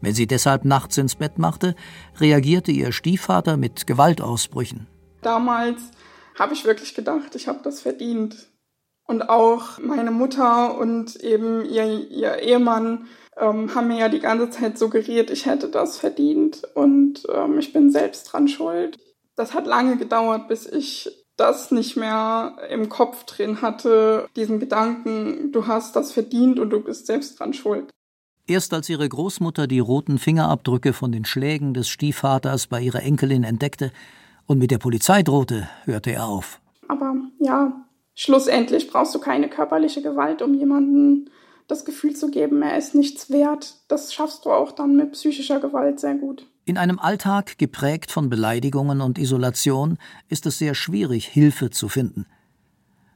Wenn 0.01 0.13
sie 0.13 0.27
deshalb 0.27 0.66
nachts 0.66 0.98
ins 0.98 1.16
Bett 1.16 1.38
machte, 1.38 1.75
reagierte 2.20 2.72
ihr 2.72 2.92
Stiefvater 2.92 3.58
mit 3.58 3.88
Gewaltausbrüchen. 3.88 4.88
Damals 5.22 5.82
habe 6.38 6.54
ich 6.54 6.66
wirklich 6.66 6.96
gedacht, 6.96 7.36
ich 7.36 7.48
habe 7.48 7.60
das 7.63 7.82
verdient. 7.82 8.48
Und 9.08 9.30
auch 9.30 9.80
meine 9.80 10.12
Mutter 10.12 10.77
und 10.77 11.16
eben 11.18 11.66
ihr, 11.66 12.10
ihr 12.10 12.39
Ehemann 12.39 13.08
ähm, 13.38 13.74
haben 13.74 13.88
mir 13.88 14.00
ja 14.00 14.10
die 14.10 14.20
ganze 14.20 14.50
Zeit 14.50 14.77
suggeriert, 14.77 15.30
ich 15.30 15.46
hätte 15.46 15.70
das 15.70 15.98
verdient 15.98 16.63
und 16.74 17.24
ähm, 17.34 17.58
ich 17.60 17.72
bin 17.72 17.92
selbst 17.92 18.25
dran 18.25 18.48
schuld. 18.48 18.98
Das 19.36 19.54
hat 19.54 19.68
lange 19.68 19.98
gedauert, 19.98 20.48
bis 20.48 20.66
ich 20.66 21.10
das 21.38 21.72
nicht 21.72 21.96
mehr 21.96 22.58
im 22.70 22.89
Kopf 22.89 23.24
drin 23.25 23.62
hatte, 23.62 24.27
diesen 24.36 24.60
Gedanken, 24.60 25.51
du 25.51 25.68
hast 25.68 25.96
das 25.96 26.12
verdient 26.12 26.60
und 26.60 26.72
du 26.72 26.82
bist 26.82 27.06
selbst 27.06 27.39
dran 27.39 27.54
schuld. 27.54 27.92
Erst 28.50 28.74
als 28.74 28.88
ihre 28.88 29.08
Großmutter 29.08 29.68
die 29.68 29.80
roten 29.80 30.18
Fingerabdrücke 30.18 30.94
von 30.94 31.12
den 31.12 31.25
Schlägen 31.25 31.74
des 31.74 31.89
Stiefvaters 31.89 32.68
bei 32.68 32.82
ihrer 32.82 33.04
Enkelin 33.04 33.44
entdeckte 33.44 33.92
und 34.46 34.58
mit 34.58 34.72
der 34.72 34.77
Polizei 34.77 35.22
drohte, 35.22 35.68
hörte 35.84 36.12
er 36.12 36.27
auf. 36.27 36.62
Aber 36.88 37.16
ja, 37.39 37.86
schlussendlich 38.16 38.89
brauchst 38.89 39.13
du 39.13 39.20
keine 39.20 39.50
körperliche 39.50 40.01
Gewalt, 40.01 40.42
um 40.42 40.54
jemanden 40.54 41.30
das 41.68 41.84
Gefühl 41.84 42.16
zu 42.16 42.32
geben, 42.32 42.62
er 42.62 42.77
ist 42.77 42.96
nichts 42.96 43.30
wert. 43.30 43.75
Das 43.89 44.13
schaffst 44.13 44.46
du 44.46 44.51
auch 44.51 44.72
dann 44.72 44.96
mit 44.96 45.12
psychischer 45.12 45.60
Gewalt 45.60 46.00
sehr 46.00 46.16
gut. 46.16 46.48
In 46.63 46.77
einem 46.77 47.00
Alltag 47.00 47.58
geprägt 47.58 48.13
von 48.13 48.30
Beleidigungen 48.30 49.01
und 49.01 49.18
Isolation 49.18 49.98
ist 50.30 50.46
es 50.46 50.58
sehr 50.58 50.74
schwierig, 50.74 51.27
Hilfe 51.27 51.70
zu 51.70 51.89
finden. 51.89 52.25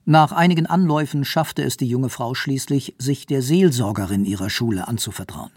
Nach 0.06 0.32
einigen 0.32 0.66
Anläufen 0.66 1.24
schaffte 1.24 1.64
es 1.64 1.78
die 1.78 1.88
junge 1.88 2.10
Frau 2.10 2.34
schließlich, 2.34 2.96
sich 2.98 3.28
der 3.28 3.42
Seelsorgerin 3.42 4.26
ihrer 4.26 4.50
Schule 4.50 4.88
anzuvertrauen. 4.88 5.52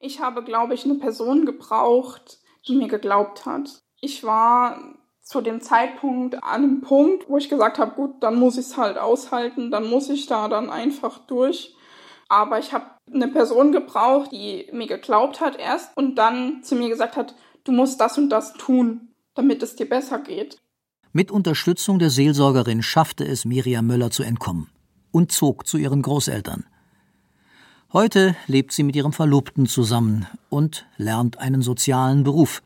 Ich 0.00 0.20
habe, 0.20 0.44
glaube 0.44 0.74
ich, 0.74 0.84
eine 0.84 0.96
Person 0.96 1.46
gebraucht, 1.46 2.38
die 2.68 2.76
mir 2.76 2.88
geglaubt 2.88 3.46
hat. 3.46 3.80
Ich 4.00 4.22
war 4.22 4.78
zu 5.22 5.40
dem 5.40 5.60
Zeitpunkt 5.60 6.36
an 6.36 6.42
einem 6.42 6.80
Punkt, 6.82 7.28
wo 7.28 7.38
ich 7.38 7.48
gesagt 7.48 7.78
habe, 7.78 7.96
gut, 7.96 8.22
dann 8.22 8.38
muss 8.38 8.58
ich 8.58 8.66
es 8.66 8.76
halt 8.76 8.98
aushalten, 8.98 9.70
dann 9.70 9.88
muss 9.88 10.10
ich 10.10 10.26
da 10.26 10.48
dann 10.48 10.70
einfach 10.70 11.18
durch. 11.26 11.74
Aber 12.28 12.58
ich 12.58 12.72
habe 12.72 12.86
eine 13.12 13.28
Person 13.28 13.72
gebraucht, 13.72 14.30
die 14.30 14.68
mir 14.72 14.86
geglaubt 14.86 15.40
hat 15.40 15.58
erst 15.58 15.96
und 15.96 16.16
dann 16.16 16.62
zu 16.62 16.74
mir 16.74 16.88
gesagt 16.88 17.16
hat, 17.16 17.34
du 17.64 17.72
musst 17.72 18.00
das 18.00 18.18
und 18.18 18.28
das 18.28 18.52
tun, 18.52 19.14
damit 19.34 19.62
es 19.62 19.74
dir 19.74 19.88
besser 19.88 20.18
geht. 20.18 20.58
Mit 21.16 21.30
Unterstützung 21.30 21.98
der 21.98 22.10
Seelsorgerin 22.10 22.82
schaffte 22.82 23.24
es 23.26 23.46
Miriam 23.46 23.86
Möller 23.86 24.10
zu 24.10 24.22
entkommen 24.22 24.68
und 25.12 25.32
zog 25.32 25.66
zu 25.66 25.78
ihren 25.78 26.02
Großeltern. 26.02 26.66
Heute 27.90 28.36
lebt 28.46 28.72
sie 28.72 28.82
mit 28.82 28.96
ihrem 28.96 29.14
Verlobten 29.14 29.64
zusammen 29.64 30.26
und 30.50 30.84
lernt 30.98 31.38
einen 31.38 31.62
sozialen 31.62 32.22
Beruf. 32.22 32.62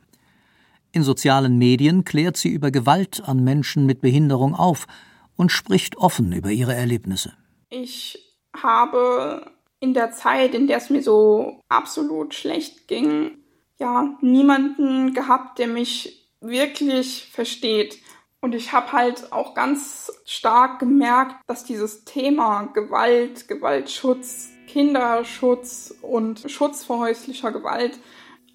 In 0.90 1.04
sozialen 1.04 1.59
Medien 1.59 2.02
klärt 2.02 2.37
sie 2.37 2.49
über 2.49 2.73
Gewalt 2.73 3.23
an 3.25 3.45
Menschen 3.45 3.87
mit 3.87 4.00
Behinderung 4.00 4.57
auf 4.57 4.88
und 5.37 5.52
spricht 5.52 5.97
offen 5.99 6.33
über 6.33 6.50
ihre 6.50 6.75
Erlebnisse. 6.75 7.33
Ich 7.69 8.19
habe 8.52 9.49
in 9.78 9.95
der 9.95 10.11
Zeit, 10.11 10.57
in 10.57 10.66
der 10.66 10.78
es 10.78 10.90
mir 10.90 11.04
so 11.04 11.61
absolut 11.69 12.35
schlecht 12.35 12.88
ging, 12.88 13.30
ja, 13.78 14.19
niemanden 14.23 15.14
gehabt, 15.14 15.61
der 15.61 15.69
mich 15.69 16.26
wirklich 16.40 17.28
versteht. 17.30 17.99
Und 18.43 18.55
ich 18.55 18.73
habe 18.73 18.93
halt 18.93 19.33
auch 19.33 19.55
ganz 19.55 20.11
stark 20.25 20.79
gemerkt, 20.79 21.37
dass 21.47 21.65
dieses 21.65 22.05
Thema 22.05 22.71
Gewalt, 22.73 23.49
Gewaltschutz, 23.49 24.49
Kinderschutz 24.67 25.95
und 26.01 26.51
Schutz 26.51 26.85
vor 26.85 27.01
häuslicher 27.01 27.53
Gewalt 27.53 27.99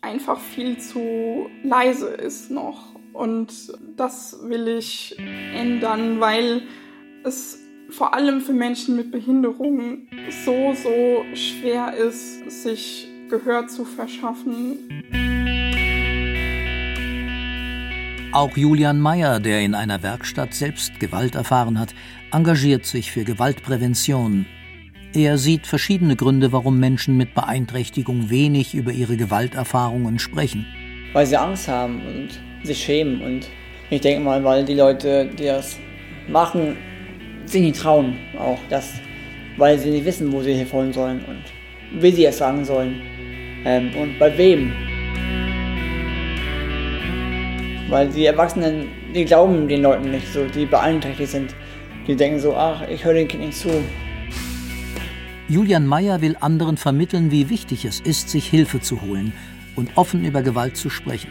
einfach 0.02 0.40
viel 0.40 0.80
zu 0.80 1.50
leise 1.64 2.08
ist 2.08 2.50
noch. 2.50 2.96
Und 3.14 3.74
das 3.96 4.38
will 4.44 4.68
ich 4.68 5.18
ändern, 5.20 6.20
weil 6.20 6.64
es 7.24 7.60
vor 7.90 8.14
allem 8.14 8.42
für 8.42 8.54
Menschen 8.54 8.96
mit 8.96 9.12
Behinderungen 9.12 10.10
so, 10.44 10.74
so 10.74 11.24
schwer 11.36 11.96
ist, 11.96 12.50
sich 12.50 13.08
Gehör 13.30 13.68
zu 13.68 13.86
verschaffen. 13.86 15.65
Auch 18.36 18.58
Julian 18.58 19.00
Mayer, 19.00 19.40
der 19.40 19.62
in 19.62 19.74
einer 19.74 20.04
Werkstatt 20.04 20.54
selbst 20.54 21.00
Gewalt 21.00 21.36
erfahren 21.36 21.80
hat, 21.80 21.96
engagiert 22.34 22.86
sich 22.86 23.10
für 23.10 23.24
Gewaltprävention. 23.24 24.46
Er 25.14 25.38
sieht 25.38 25.66
verschiedene 25.66 26.18
Gründe, 26.18 26.52
warum 26.52 26.78
Menschen 26.78 27.16
mit 27.16 27.34
Beeinträchtigung 27.34 28.30
wenig 28.30 28.76
über 28.76 28.92
ihre 28.92 29.16
Gewalterfahrungen 29.16 30.20
sprechen. 30.20 30.66
Weil 31.14 31.26
sie 31.26 31.38
Angst 31.38 31.70
haben 31.70 32.02
und 32.06 32.68
sich 32.68 32.84
schämen. 32.84 33.22
Und 33.22 33.48
ich 33.90 34.02
denke 34.02 34.22
mal, 34.22 34.44
weil 34.44 34.66
die 34.66 34.76
Leute, 34.76 35.30
die 35.40 35.46
das 35.46 35.80
machen, 36.28 36.76
sich 37.46 37.62
nicht 37.62 37.80
trauen, 37.80 38.18
auch 38.38 38.60
das, 38.70 38.96
weil 39.56 39.80
sie 39.80 39.92
nicht 39.92 40.04
wissen, 40.04 40.30
wo 40.34 40.42
sie 40.42 40.56
herholen 40.56 40.92
sollen 40.92 41.24
und 41.24 42.02
wie 42.02 42.12
sie 42.12 42.26
es 42.26 42.40
sagen 42.40 42.66
sollen 42.66 43.00
ähm, 43.64 43.96
und 43.96 44.20
bei 44.20 44.38
wem. 44.38 44.74
Weil 47.90 48.10
die 48.10 48.26
Erwachsenen, 48.26 48.88
die 49.14 49.26
glauben 49.26 49.68
den 49.68 49.82
Leuten 49.82 50.12
nicht 50.12 50.32
so, 50.32 50.46
die 50.46 50.66
beeinträchtigt 50.66 51.32
sind. 51.32 51.56
Die 52.08 52.16
denken 52.16 52.40
so, 52.40 52.56
ach, 52.56 52.88
ich 52.88 53.04
höre 53.04 53.14
dem 53.14 53.28
Kind 53.28 53.46
nicht 53.46 53.58
zu. 53.58 53.70
Julian 55.48 55.86
Mayer 55.86 56.22
will 56.22 56.36
anderen 56.40 56.78
vermitteln, 56.78 57.30
wie 57.30 57.50
wichtig 57.50 57.86
es 57.86 58.00
ist, 58.00 58.30
sich 58.30 58.48
Hilfe 58.48 58.80
zu 58.80 59.02
holen 59.02 59.32
und 59.76 59.96
offen 59.96 60.26
über 60.26 60.42
Gewalt 60.42 60.76
zu 60.78 60.90
sprechen. 60.90 61.30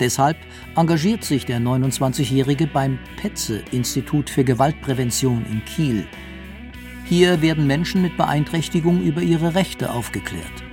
Deshalb 0.00 0.38
engagiert 0.76 1.22
sich 1.22 1.44
der 1.44 1.60
29-Jährige 1.60 2.66
beim 2.66 2.98
Petze-Institut 3.20 4.30
für 4.30 4.44
Gewaltprävention 4.44 5.44
in 5.50 5.62
Kiel. 5.64 6.06
Hier 7.04 7.42
werden 7.42 7.66
Menschen 7.66 8.00
mit 8.00 8.16
Beeinträchtigung 8.16 9.02
über 9.02 9.20
ihre 9.20 9.54
Rechte 9.54 9.92
aufgeklärt. 9.92 10.71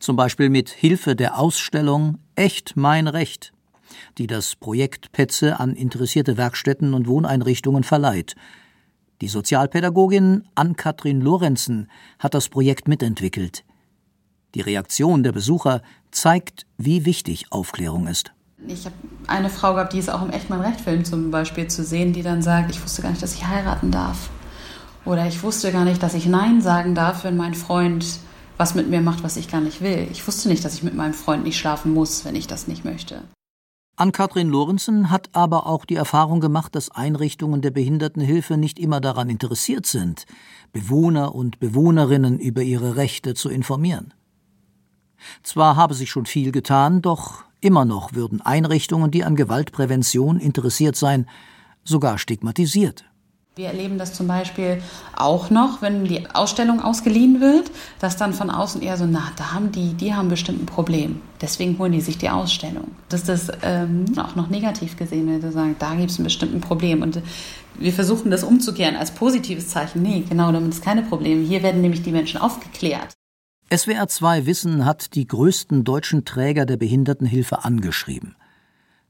Zum 0.00 0.16
Beispiel 0.16 0.48
mit 0.48 0.70
Hilfe 0.70 1.16
der 1.16 1.38
Ausstellung 1.38 2.18
Echt 2.36 2.76
mein 2.76 3.06
Recht, 3.06 3.52
die 4.18 4.26
das 4.26 4.56
Projekt 4.56 5.12
Petze 5.12 5.60
an 5.60 5.74
interessierte 5.74 6.36
Werkstätten 6.36 6.94
und 6.94 7.06
Wohneinrichtungen 7.06 7.84
verleiht. 7.84 8.34
Die 9.20 9.28
Sozialpädagogin 9.28 10.44
Ann-Kathrin 10.56 11.20
Lorenzen 11.20 11.88
hat 12.18 12.34
das 12.34 12.48
Projekt 12.48 12.88
mitentwickelt. 12.88 13.64
Die 14.54 14.60
Reaktion 14.60 15.22
der 15.22 15.32
Besucher 15.32 15.82
zeigt, 16.10 16.66
wie 16.76 17.04
wichtig 17.04 17.46
Aufklärung 17.50 18.06
ist. 18.06 18.32
Ich 18.66 18.84
habe 18.84 18.94
eine 19.26 19.50
Frau 19.50 19.74
gehabt, 19.74 19.92
die 19.92 19.98
ist 19.98 20.10
auch 20.10 20.22
im 20.22 20.30
Echt 20.30 20.50
mein 20.50 20.60
Recht-Film 20.60 21.04
zum 21.04 21.30
Beispiel 21.30 21.68
zu 21.68 21.84
sehen, 21.84 22.12
die 22.12 22.22
dann 22.22 22.42
sagt, 22.42 22.70
ich 22.70 22.82
wusste 22.82 23.02
gar 23.02 23.10
nicht, 23.10 23.22
dass 23.22 23.34
ich 23.34 23.46
heiraten 23.46 23.90
darf. 23.90 24.30
Oder 25.04 25.26
ich 25.26 25.42
wusste 25.42 25.70
gar 25.70 25.84
nicht, 25.84 26.02
dass 26.02 26.14
ich 26.14 26.26
Nein 26.26 26.62
sagen 26.62 26.94
darf, 26.94 27.24
wenn 27.24 27.36
mein 27.36 27.54
Freund 27.54 28.04
was 28.56 28.74
mit 28.74 28.88
mir 28.88 29.00
macht, 29.00 29.22
was 29.24 29.36
ich 29.36 29.50
gar 29.50 29.60
nicht 29.60 29.80
will. 29.80 30.08
Ich 30.10 30.26
wusste 30.26 30.48
nicht, 30.48 30.64
dass 30.64 30.74
ich 30.74 30.82
mit 30.82 30.94
meinem 30.94 31.14
Freund 31.14 31.44
nicht 31.44 31.58
schlafen 31.58 31.92
muss, 31.92 32.24
wenn 32.24 32.36
ich 32.36 32.46
das 32.46 32.68
nicht 32.68 32.84
möchte. 32.84 33.22
Ann-Kathrin 33.96 34.48
Lorenzen 34.48 35.10
hat 35.10 35.30
aber 35.34 35.66
auch 35.66 35.84
die 35.84 35.94
Erfahrung 35.94 36.40
gemacht, 36.40 36.74
dass 36.74 36.90
Einrichtungen 36.90 37.62
der 37.62 37.70
Behindertenhilfe 37.70 38.56
nicht 38.56 38.80
immer 38.80 39.00
daran 39.00 39.30
interessiert 39.30 39.86
sind, 39.86 40.26
Bewohner 40.72 41.32
und 41.34 41.60
Bewohnerinnen 41.60 42.40
über 42.40 42.62
ihre 42.62 42.96
Rechte 42.96 43.34
zu 43.34 43.50
informieren. 43.50 44.12
Zwar 45.44 45.76
habe 45.76 45.94
sich 45.94 46.10
schon 46.10 46.26
viel 46.26 46.50
getan, 46.50 47.02
doch 47.02 47.44
immer 47.60 47.84
noch 47.84 48.14
würden 48.14 48.40
Einrichtungen, 48.40 49.12
die 49.12 49.22
an 49.22 49.36
Gewaltprävention 49.36 50.40
interessiert 50.40 50.96
seien, 50.96 51.28
sogar 51.84 52.18
stigmatisiert. 52.18 53.04
Wir 53.56 53.68
erleben 53.68 53.98
das 53.98 54.12
zum 54.12 54.26
Beispiel 54.26 54.82
auch 55.14 55.48
noch, 55.48 55.80
wenn 55.80 56.06
die 56.06 56.28
Ausstellung 56.34 56.80
ausgeliehen 56.80 57.40
wird, 57.40 57.70
dass 58.00 58.16
dann 58.16 58.34
von 58.34 58.50
außen 58.50 58.82
eher 58.82 58.96
so, 58.96 59.06
na, 59.06 59.30
da 59.36 59.52
haben 59.52 59.70
die, 59.70 59.94
die 59.94 60.12
haben 60.12 60.28
bestimmt 60.28 60.64
ein 60.64 60.66
Problem. 60.66 61.20
Deswegen 61.40 61.78
holen 61.78 61.92
die 61.92 62.00
sich 62.00 62.18
die 62.18 62.30
Ausstellung. 62.30 62.90
Dass 63.08 63.22
das 63.22 63.52
ähm, 63.62 64.06
auch 64.16 64.34
noch 64.34 64.50
negativ 64.50 64.96
gesehen 64.96 65.28
wird, 65.28 65.42
zu 65.42 65.52
sagen, 65.52 65.76
da 65.78 65.94
gibt 65.94 66.10
es 66.10 66.18
ein 66.18 66.24
bestimmtes 66.24 66.62
Problem. 66.62 67.00
Und 67.00 67.20
wir 67.78 67.92
versuchen 67.92 68.32
das 68.32 68.42
umzukehren 68.42 68.96
als 68.96 69.12
positives 69.12 69.68
Zeichen. 69.68 70.02
Nee, 70.02 70.24
genau, 70.28 70.50
damit 70.50 70.70
ist 70.70 70.82
keine 70.82 71.02
Probleme. 71.02 71.46
Hier 71.46 71.62
werden 71.62 71.80
nämlich 71.80 72.02
die 72.02 72.10
Menschen 72.10 72.40
aufgeklärt. 72.40 73.14
SWR 73.72 74.08
2 74.08 74.46
Wissen 74.46 74.84
hat 74.84 75.14
die 75.14 75.28
größten 75.28 75.84
deutschen 75.84 76.24
Träger 76.24 76.66
der 76.66 76.76
Behindertenhilfe 76.76 77.64
angeschrieben. 77.64 78.34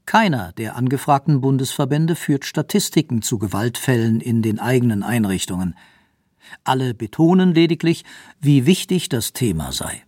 Keiner 0.07 0.53
der 0.53 0.77
angefragten 0.77 1.41
Bundesverbände 1.41 2.15
führt 2.15 2.45
Statistiken 2.45 3.23
zu 3.23 3.39
Gewaltfällen 3.39 4.21
in 4.21 4.43
den 4.43 4.59
eigenen 4.59 5.03
Einrichtungen. 5.03 5.75
Alle 6.63 6.95
betonen 6.95 7.55
lediglich, 7.55 8.05
wie 8.41 8.67
wichtig 8.67 9.09
das 9.09 9.33
Thema 9.33 9.73
sei. 9.73 10.03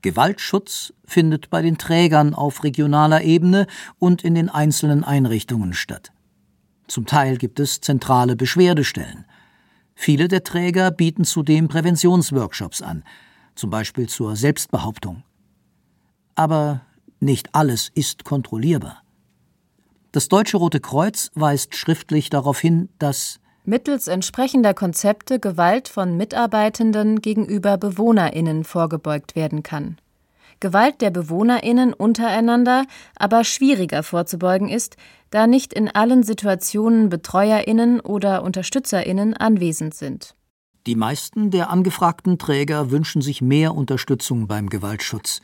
Gewaltschutz 0.00 0.92
findet 1.04 1.50
bei 1.50 1.62
den 1.62 1.78
Trägern 1.78 2.34
auf 2.34 2.64
regionaler 2.64 3.22
Ebene 3.22 3.66
und 3.98 4.24
in 4.24 4.34
den 4.34 4.48
einzelnen 4.48 5.04
Einrichtungen 5.04 5.74
statt. 5.74 6.12
Zum 6.88 7.06
Teil 7.06 7.36
gibt 7.36 7.60
es 7.60 7.80
zentrale 7.80 8.34
Beschwerdestellen. 8.34 9.24
Viele 9.94 10.26
der 10.26 10.42
Träger 10.42 10.90
bieten 10.90 11.24
zudem 11.24 11.68
Präventionsworkshops 11.68 12.82
an, 12.82 13.04
zum 13.54 13.70
Beispiel 13.70 14.08
zur 14.08 14.34
Selbstbehauptung. 14.34 15.22
Aber 16.34 16.80
nicht 17.22 17.54
alles 17.54 17.90
ist 17.94 18.24
kontrollierbar. 18.24 19.02
Das 20.10 20.28
Deutsche 20.28 20.58
Rote 20.58 20.80
Kreuz 20.80 21.30
weist 21.34 21.74
schriftlich 21.74 22.28
darauf 22.28 22.60
hin, 22.60 22.90
dass 22.98 23.40
mittels 23.64 24.08
entsprechender 24.08 24.74
Konzepte 24.74 25.40
Gewalt 25.40 25.88
von 25.88 26.16
Mitarbeitenden 26.16 27.22
gegenüber 27.22 27.78
Bewohnerinnen 27.78 28.64
vorgebeugt 28.64 29.36
werden 29.36 29.62
kann. 29.62 29.96
Gewalt 30.60 31.00
der 31.00 31.10
Bewohnerinnen 31.10 31.92
untereinander 31.92 32.84
aber 33.16 33.42
schwieriger 33.42 34.02
vorzubeugen 34.02 34.68
ist, 34.68 34.96
da 35.30 35.46
nicht 35.46 35.72
in 35.72 35.88
allen 35.88 36.22
Situationen 36.22 37.08
Betreuerinnen 37.08 38.00
oder 38.00 38.42
Unterstützerinnen 38.42 39.34
anwesend 39.34 39.94
sind. 39.94 40.36
Die 40.86 40.94
meisten 40.94 41.50
der 41.50 41.70
angefragten 41.70 42.38
Träger 42.38 42.90
wünschen 42.90 43.22
sich 43.22 43.40
mehr 43.40 43.74
Unterstützung 43.74 44.46
beim 44.46 44.68
Gewaltschutz 44.68 45.40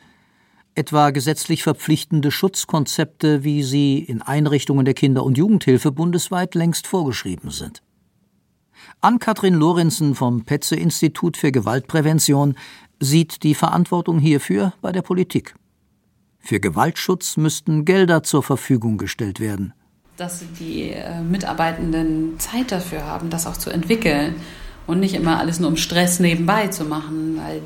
etwa 0.79 1.09
gesetzlich 1.11 1.61
verpflichtende 1.61 2.31
Schutzkonzepte, 2.31 3.43
wie 3.43 3.63
sie 3.63 3.99
in 3.99 4.21
Einrichtungen 4.21 4.85
der 4.85 4.93
Kinder- 4.93 5.25
und 5.25 5.37
Jugendhilfe 5.37 5.91
bundesweit 5.91 6.55
längst 6.55 6.87
vorgeschrieben 6.87 7.51
sind. 7.51 7.83
Ann-Kathrin 9.01 9.55
Lorenzen 9.55 10.15
vom 10.15 10.45
Petze-Institut 10.45 11.35
für 11.35 11.51
Gewaltprävention 11.51 12.55
sieht 13.01 13.43
die 13.43 13.55
Verantwortung 13.55 14.19
hierfür 14.19 14.71
bei 14.81 14.93
der 14.93 15.01
Politik. 15.01 15.53
Für 16.39 16.61
Gewaltschutz 16.61 17.35
müssten 17.35 17.83
Gelder 17.83 18.23
zur 18.23 18.41
Verfügung 18.41 18.97
gestellt 18.97 19.41
werden. 19.41 19.73
Dass 20.15 20.43
die 20.59 20.91
äh, 20.91 21.21
Mitarbeitenden 21.21 22.39
Zeit 22.39 22.71
dafür 22.71 23.05
haben, 23.05 23.29
das 23.29 23.47
auch 23.47 23.57
zu 23.57 23.69
entwickeln 23.69 24.35
und 24.87 25.01
nicht 25.01 25.13
immer 25.13 25.39
alles 25.39 25.59
nur 25.59 25.69
um 25.69 25.77
Stress 25.77 26.21
nebenbei 26.21 26.67
zu 26.67 26.85
machen, 26.85 27.37
weil 27.37 27.61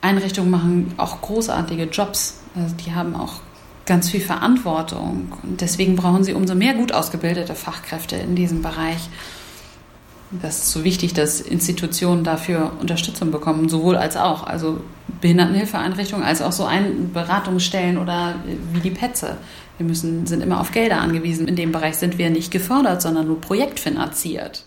Einrichtungen 0.00 0.50
machen 0.50 0.94
auch 0.96 1.20
großartige 1.20 1.84
Jobs. 1.84 2.40
Also 2.54 2.74
die 2.76 2.94
haben 2.94 3.14
auch 3.14 3.34
ganz 3.86 4.10
viel 4.10 4.20
Verantwortung. 4.20 5.32
Und 5.42 5.60
deswegen 5.60 5.96
brauchen 5.96 6.24
sie 6.24 6.34
umso 6.34 6.54
mehr 6.54 6.74
gut 6.74 6.92
ausgebildete 6.92 7.54
Fachkräfte 7.54 8.16
in 8.16 8.34
diesem 8.34 8.62
Bereich. 8.62 9.08
Das 10.30 10.58
ist 10.58 10.70
so 10.70 10.84
wichtig, 10.84 11.12
dass 11.12 11.40
Institutionen 11.40 12.22
dafür 12.22 12.72
Unterstützung 12.80 13.32
bekommen, 13.32 13.68
sowohl 13.68 13.96
als 13.96 14.16
auch. 14.16 14.44
Also 14.44 14.80
Behindertenhilfeeinrichtungen 15.20 16.24
als 16.24 16.40
auch 16.40 16.52
so 16.52 16.64
ein 16.64 17.12
Beratungsstellen 17.12 17.98
oder 17.98 18.36
wie 18.72 18.80
die 18.80 18.92
Petze. 18.92 19.38
Wir 19.76 19.86
müssen, 19.86 20.26
sind 20.26 20.40
immer 20.40 20.60
auf 20.60 20.70
Gelder 20.70 21.00
angewiesen. 21.00 21.48
In 21.48 21.56
dem 21.56 21.72
Bereich 21.72 21.96
sind 21.96 22.16
wir 22.16 22.30
nicht 22.30 22.52
gefördert, 22.52 23.02
sondern 23.02 23.26
nur 23.26 23.40
projektfinanziert. 23.40 24.66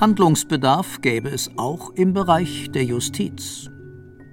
Handlungsbedarf 0.00 1.02
gäbe 1.02 1.28
es 1.28 1.50
auch 1.58 1.90
im 1.90 2.14
Bereich 2.14 2.70
der 2.72 2.84
Justiz. 2.84 3.68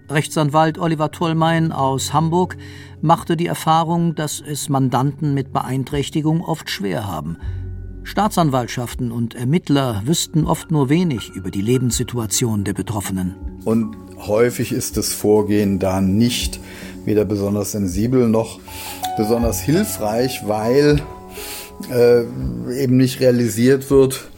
Rechtsanwalt 0.09 0.79
Oliver 0.79 1.11
Tollmein 1.11 1.73
aus 1.73 2.13
Hamburg 2.13 2.55
machte 3.01 3.35
die 3.35 3.47
Erfahrung, 3.47 4.15
dass 4.15 4.39
es 4.39 4.69
Mandanten 4.69 5.33
mit 5.33 5.51
Beeinträchtigung 5.51 6.41
oft 6.41 6.69
schwer 6.69 7.05
haben. 7.05 7.35
Staatsanwaltschaften 8.03 9.11
und 9.11 9.35
Ermittler 9.35 10.03
wüssten 10.05 10.45
oft 10.45 10.71
nur 10.71 10.87
wenig 10.87 11.31
über 11.31 11.51
die 11.51 11.61
Lebenssituation 11.61 12.63
der 12.63 12.71
Betroffenen. 12.71 13.35
Und 13.65 13.93
häufig 14.25 14.71
ist 14.71 14.95
das 14.95 15.11
Vorgehen 15.11 15.79
da 15.79 15.99
nicht 15.99 16.61
weder 17.03 17.25
besonders 17.25 17.73
sensibel 17.73 18.29
noch 18.29 18.61
besonders 19.17 19.59
hilfreich, 19.59 20.47
weil 20.47 21.01
äh, 21.91 22.21
eben 22.81 22.95
nicht 22.95 23.19
realisiert 23.19 23.91
wird, 23.91 24.29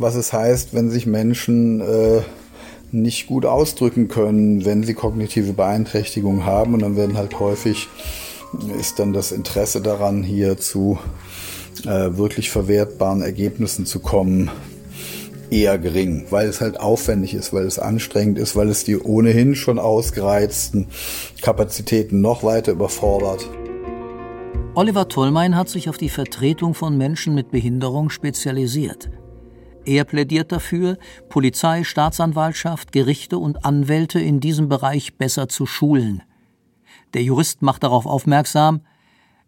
was 0.00 0.14
es 0.14 0.32
heißt, 0.32 0.74
wenn 0.74 0.90
sich 0.90 1.06
Menschen 1.06 1.80
äh, 1.80 2.22
nicht 2.90 3.26
gut 3.26 3.44
ausdrücken 3.44 4.08
können, 4.08 4.64
wenn 4.64 4.82
sie 4.82 4.94
kognitive 4.94 5.52
Beeinträchtigungen 5.52 6.46
haben. 6.46 6.72
Und 6.74 6.80
dann 6.80 6.96
werden 6.96 7.18
halt 7.18 7.38
häufig, 7.38 7.88
ist 8.78 8.98
dann 8.98 9.12
das 9.12 9.30
Interesse 9.30 9.82
daran, 9.82 10.22
hier 10.22 10.56
zu 10.56 10.98
äh, 11.84 12.16
wirklich 12.16 12.50
verwertbaren 12.50 13.20
Ergebnissen 13.20 13.84
zu 13.84 14.00
kommen, 14.00 14.50
eher 15.50 15.78
gering, 15.78 16.24
weil 16.30 16.48
es 16.48 16.62
halt 16.62 16.80
aufwendig 16.80 17.34
ist, 17.34 17.52
weil 17.52 17.66
es 17.66 17.78
anstrengend 17.78 18.38
ist, 18.38 18.56
weil 18.56 18.68
es 18.68 18.84
die 18.84 18.96
ohnehin 18.96 19.54
schon 19.54 19.78
ausgereizten 19.78 20.86
Kapazitäten 21.42 22.22
noch 22.22 22.42
weiter 22.42 22.72
überfordert. 22.72 23.46
Oliver 24.74 25.08
Tollmein 25.08 25.56
hat 25.56 25.68
sich 25.68 25.88
auf 25.88 25.98
die 25.98 26.08
Vertretung 26.08 26.74
von 26.74 26.96
Menschen 26.96 27.34
mit 27.34 27.50
Behinderung 27.50 28.08
spezialisiert. 28.08 29.10
Er 29.84 30.04
plädiert 30.04 30.52
dafür, 30.52 30.98
Polizei, 31.28 31.84
Staatsanwaltschaft, 31.84 32.92
Gerichte 32.92 33.38
und 33.38 33.64
Anwälte 33.64 34.20
in 34.20 34.40
diesem 34.40 34.68
Bereich 34.68 35.16
besser 35.16 35.48
zu 35.48 35.66
schulen. 35.66 36.22
Der 37.14 37.22
Jurist 37.22 37.62
macht 37.62 37.82
darauf 37.82 38.06
aufmerksam, 38.06 38.82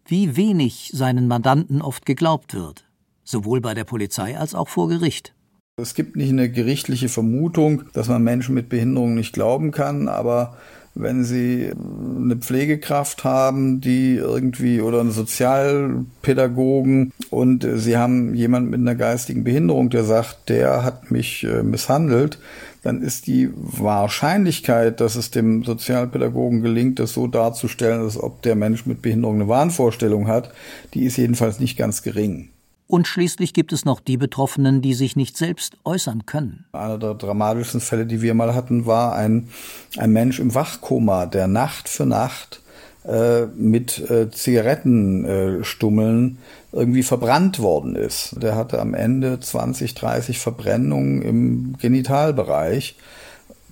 wie 0.05 0.35
wenig 0.35 0.91
seinen 0.93 1.27
Mandanten 1.27 1.81
oft 1.81 2.05
geglaubt 2.05 2.53
wird, 2.53 2.85
sowohl 3.23 3.61
bei 3.61 3.73
der 3.73 3.85
Polizei 3.85 4.37
als 4.37 4.53
auch 4.55 4.67
vor 4.67 4.89
Gericht. 4.89 5.33
Es 5.77 5.95
gibt 5.95 6.15
nicht 6.15 6.29
eine 6.29 6.51
gerichtliche 6.51 7.09
Vermutung, 7.09 7.83
dass 7.93 8.07
man 8.07 8.23
Menschen 8.23 8.53
mit 8.53 8.69
Behinderung 8.69 9.15
nicht 9.15 9.33
glauben 9.33 9.71
kann, 9.71 10.07
aber 10.07 10.57
wenn 10.95 11.23
sie 11.23 11.71
eine 11.73 12.35
Pflegekraft 12.35 13.23
haben, 13.23 13.81
die 13.81 14.15
irgendwie 14.15 14.81
oder 14.81 14.99
einen 14.99 15.11
Sozialpädagogen 15.11 17.11
und 17.31 17.67
sie 17.75 17.97
haben 17.97 18.35
jemanden 18.35 18.69
mit 18.69 18.79
einer 18.79 18.95
geistigen 18.95 19.43
Behinderung, 19.43 19.89
der 19.89 20.03
sagt, 20.03 20.49
der 20.49 20.83
hat 20.83 21.09
mich 21.09 21.43
äh, 21.43 21.63
misshandelt, 21.63 22.37
dann 22.83 23.01
ist 23.01 23.27
die 23.27 23.49
Wahrscheinlichkeit, 23.55 24.99
dass 24.99 25.15
es 25.15 25.31
dem 25.31 25.63
Sozialpädagogen 25.63 26.61
gelingt, 26.61 26.99
das 26.99 27.13
so 27.13 27.27
darzustellen, 27.27 28.01
als 28.01 28.17
ob 28.17 28.41
der 28.43 28.55
Mensch 28.55 28.85
mit 28.85 29.01
Behinderung 29.01 29.35
eine 29.35 29.47
Wahnvorstellung 29.47 30.27
hat, 30.27 30.51
die 30.93 31.05
ist 31.05 31.17
jedenfalls 31.17 31.59
nicht 31.59 31.77
ganz 31.77 32.03
gering. 32.03 32.49
Und 32.87 33.07
schließlich 33.07 33.53
gibt 33.53 33.73
es 33.73 33.85
noch 33.85 33.99
die 33.99 34.17
Betroffenen, 34.17 34.81
die 34.81 34.93
sich 34.93 35.15
nicht 35.15 35.37
selbst 35.37 35.77
äußern 35.83 36.25
können. 36.25 36.65
Einer 36.73 36.97
der 36.97 37.13
dramatischsten 37.13 37.81
Fälle, 37.81 38.05
die 38.05 38.21
wir 38.21 38.33
mal 38.33 38.53
hatten, 38.53 38.85
war 38.85 39.15
ein, 39.15 39.49
ein 39.97 40.11
Mensch 40.11 40.39
im 40.39 40.53
Wachkoma, 40.53 41.25
der 41.25 41.47
Nacht 41.47 41.89
für 41.89 42.05
Nacht 42.05 42.61
äh, 43.05 43.45
mit 43.47 44.09
äh, 44.09 44.31
Zigarettenstummeln 44.31 46.37
äh, 46.71 46.77
irgendwie 46.77 47.03
verbrannt 47.03 47.59
worden 47.59 47.95
ist. 47.95 48.41
Der 48.41 48.55
hatte 48.55 48.79
am 48.79 48.93
Ende 48.93 49.39
20, 49.39 49.93
30 49.93 50.39
Verbrennungen 50.39 51.21
im 51.21 51.77
Genitalbereich. 51.77 52.95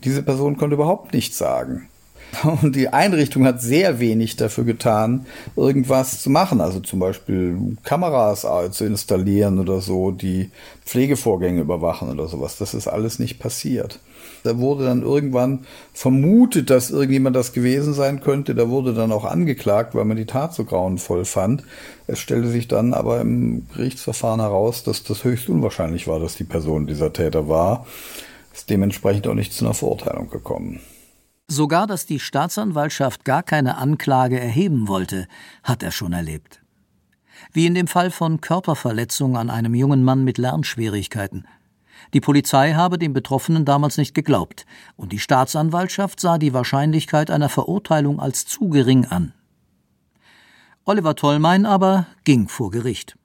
Diese 0.03 0.23
Person 0.23 0.57
konnte 0.57 0.75
überhaupt 0.75 1.13
nichts 1.13 1.37
sagen. 1.37 1.87
Und 2.43 2.75
die 2.75 2.89
Einrichtung 2.89 3.45
hat 3.45 3.61
sehr 3.61 3.99
wenig 3.99 4.35
dafür 4.35 4.63
getan, 4.63 5.25
irgendwas 5.55 6.21
zu 6.21 6.29
machen. 6.29 6.61
Also 6.61 6.79
zum 6.79 6.99
Beispiel 6.99 7.77
Kameras 7.83 8.47
zu 8.71 8.85
installieren 8.85 9.59
oder 9.59 9.81
so, 9.81 10.11
die 10.11 10.49
Pflegevorgänge 10.85 11.61
überwachen 11.61 12.09
oder 12.09 12.27
sowas. 12.27 12.57
Das 12.57 12.73
ist 12.73 12.87
alles 12.87 13.19
nicht 13.19 13.39
passiert. 13.39 13.99
Da 14.43 14.57
wurde 14.57 14.85
dann 14.85 15.03
irgendwann 15.03 15.65
vermutet, 15.93 16.69
dass 16.69 16.89
irgendjemand 16.89 17.35
das 17.35 17.53
gewesen 17.53 17.93
sein 17.93 18.21
könnte. 18.21 18.55
Da 18.55 18.69
wurde 18.69 18.93
dann 18.93 19.11
auch 19.11 19.25
angeklagt, 19.25 19.93
weil 19.93 20.05
man 20.05 20.17
die 20.17 20.25
Tat 20.25 20.53
so 20.53 20.63
grauenvoll 20.63 21.25
fand. 21.25 21.63
Es 22.07 22.19
stellte 22.19 22.47
sich 22.47 22.67
dann 22.67 22.93
aber 22.93 23.21
im 23.21 23.67
Gerichtsverfahren 23.73 24.39
heraus, 24.39 24.83
dass 24.83 25.03
das 25.03 25.23
höchst 25.23 25.49
unwahrscheinlich 25.49 26.07
war, 26.07 26.19
dass 26.19 26.35
die 26.35 26.43
Person 26.43 26.87
dieser 26.87 27.13
Täter 27.13 27.47
war. 27.47 27.85
ist 28.53 28.69
dementsprechend 28.69 29.27
auch 29.27 29.33
nicht 29.33 29.53
zu 29.53 29.65
einer 29.65 29.73
Verurteilung 29.73 30.29
gekommen. 30.29 30.79
Sogar, 31.53 31.85
dass 31.85 32.05
die 32.05 32.21
Staatsanwaltschaft 32.21 33.25
gar 33.25 33.43
keine 33.43 33.77
Anklage 33.77 34.39
erheben 34.39 34.87
wollte, 34.87 35.27
hat 35.63 35.83
er 35.83 35.91
schon 35.91 36.13
erlebt. 36.13 36.61
Wie 37.51 37.65
in 37.65 37.75
dem 37.75 37.87
Fall 37.87 38.09
von 38.09 38.39
Körperverletzung 38.39 39.35
an 39.35 39.49
einem 39.49 39.75
jungen 39.75 40.01
Mann 40.05 40.23
mit 40.23 40.37
Lernschwierigkeiten. 40.37 41.45
Die 42.13 42.21
Polizei 42.21 42.71
habe 42.71 42.97
dem 42.97 43.11
Betroffenen 43.11 43.65
damals 43.65 43.97
nicht 43.97 44.13
geglaubt, 44.13 44.65
und 44.95 45.11
die 45.11 45.19
Staatsanwaltschaft 45.19 46.21
sah 46.21 46.37
die 46.37 46.53
Wahrscheinlichkeit 46.53 47.29
einer 47.29 47.49
Verurteilung 47.49 48.21
als 48.21 48.45
zu 48.45 48.69
gering 48.69 49.03
an. 49.07 49.33
Oliver 50.85 51.17
Tollmein 51.17 51.65
aber 51.65 52.07
ging 52.23 52.47
vor 52.47 52.71
Gericht. 52.71 53.17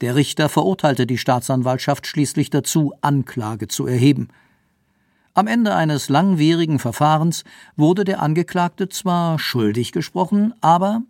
Der 0.00 0.14
Richter 0.14 0.48
verurteilte 0.48 1.06
die 1.06 1.18
Staatsanwaltschaft 1.18 2.06
schließlich 2.06 2.48
dazu, 2.48 2.94
Anklage 3.02 3.68
zu 3.68 3.86
erheben. 3.86 4.28
Am 5.34 5.46
Ende 5.46 5.74
eines 5.74 6.10
langwierigen 6.10 6.78
Verfahrens 6.78 7.44
wurde 7.74 8.04
der 8.04 8.20
Angeklagte 8.20 8.90
zwar 8.90 9.38
schuldig 9.38 9.92
gesprochen, 9.92 10.52
aber 10.60 11.00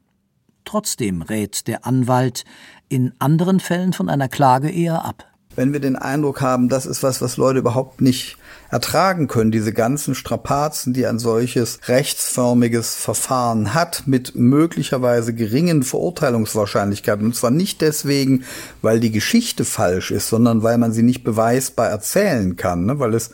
trotzdem 0.65 1.23
rät 1.23 1.67
der 1.67 1.85
Anwalt 1.87 2.45
in 2.89 3.15
anderen 3.19 3.59
Fällen 3.59 3.93
von 3.93 4.09
einer 4.09 4.29
Klage 4.29 4.71
eher 4.71 5.05
ab. 5.05 5.27
Wenn 5.57 5.73
wir 5.73 5.81
den 5.81 5.97
Eindruck 5.97 6.41
haben, 6.41 6.69
das 6.69 6.87
ist 6.87 7.03
was, 7.03 7.21
was 7.21 7.37
Leute 7.37 7.59
überhaupt 7.59 8.01
nicht 8.01 8.39
ertragen 8.71 9.27
können, 9.27 9.51
diese 9.51 9.73
ganzen 9.73 10.15
Strapazen, 10.15 10.95
die 10.95 11.05
ein 11.05 11.19
solches 11.19 11.81
rechtsförmiges 11.89 12.95
Verfahren 12.95 13.75
hat, 13.75 14.05
mit 14.07 14.35
möglicherweise 14.35 15.35
geringen 15.35 15.83
Verurteilungswahrscheinlichkeiten. 15.83 17.27
Und 17.27 17.37
zwar 17.37 17.51
nicht 17.51 17.83
deswegen, 17.83 18.45
weil 18.81 18.99
die 18.99 19.11
Geschichte 19.11 19.67
falsch 19.67 20.11
ist, 20.11 20.29
sondern 20.29 20.63
weil 20.63 20.79
man 20.79 20.93
sie 20.93 21.03
nicht 21.03 21.23
beweisbar 21.23 21.89
erzählen 21.89 22.57
kann, 22.57 22.87
ne? 22.87 22.99
weil 22.99 23.13
es 23.13 23.33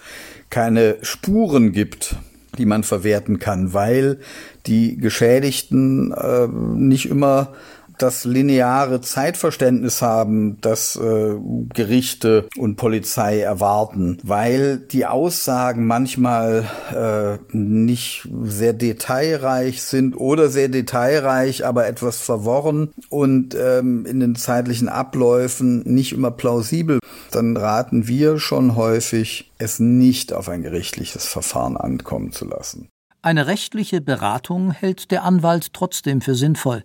keine 0.51 0.97
Spuren 1.03 1.73
gibt, 1.73 2.17
die 2.57 2.67
man 2.67 2.83
verwerten 2.83 3.39
kann, 3.39 3.73
weil 3.73 4.19
die 4.67 4.97
Geschädigten 4.97 6.13
äh, 6.13 6.49
nicht 6.49 7.07
immer 7.07 7.53
das 7.99 8.25
lineare 8.25 9.01
Zeitverständnis 9.01 10.03
haben, 10.03 10.61
das 10.61 10.97
äh, 10.97 11.35
Gerichte 11.75 12.49
und 12.57 12.77
Polizei 12.77 13.41
erwarten, 13.41 14.19
weil 14.23 14.79
die 14.79 15.07
Aussagen 15.07 15.87
manchmal 15.87 16.65
äh, 16.95 17.39
nicht 17.57 18.29
sehr 18.43 18.73
detailreich 18.73 19.83
sind 19.83 20.17
oder 20.17 20.49
sehr 20.49 20.69
detailreich, 20.69 21.67
aber 21.67 21.87
etwas 21.87 22.19
verworren 22.19 22.91
und 23.09 23.55
ähm, 23.55 24.07
in 24.07 24.21
den 24.21 24.37
zeitlichen 24.37 24.89
Abläufen 24.89 25.83
nicht 25.85 26.13
immer 26.13 26.31
plausibel. 26.31 27.01
Dann 27.31 27.57
raten 27.57 28.09
wir 28.09 28.39
schon 28.39 28.77
häufig, 28.77 29.51
es 29.59 29.81
nicht 29.81 30.33
auf 30.33 30.49
ein 30.49 30.63
gerichtliches 30.63 31.27
Verfahren 31.27 31.77
ankommen 31.77 32.33
zu 32.33 32.47
lassen. 32.47 32.89
Eine 33.21 33.47
rechtliche 33.47 34.01
Beratung 34.01 34.71
hält 34.71 35.11
der 35.11 35.25
Anwalt 35.25 35.73
trotzdem 35.73 36.21
für 36.21 36.35
sinnvoll. 36.35 36.85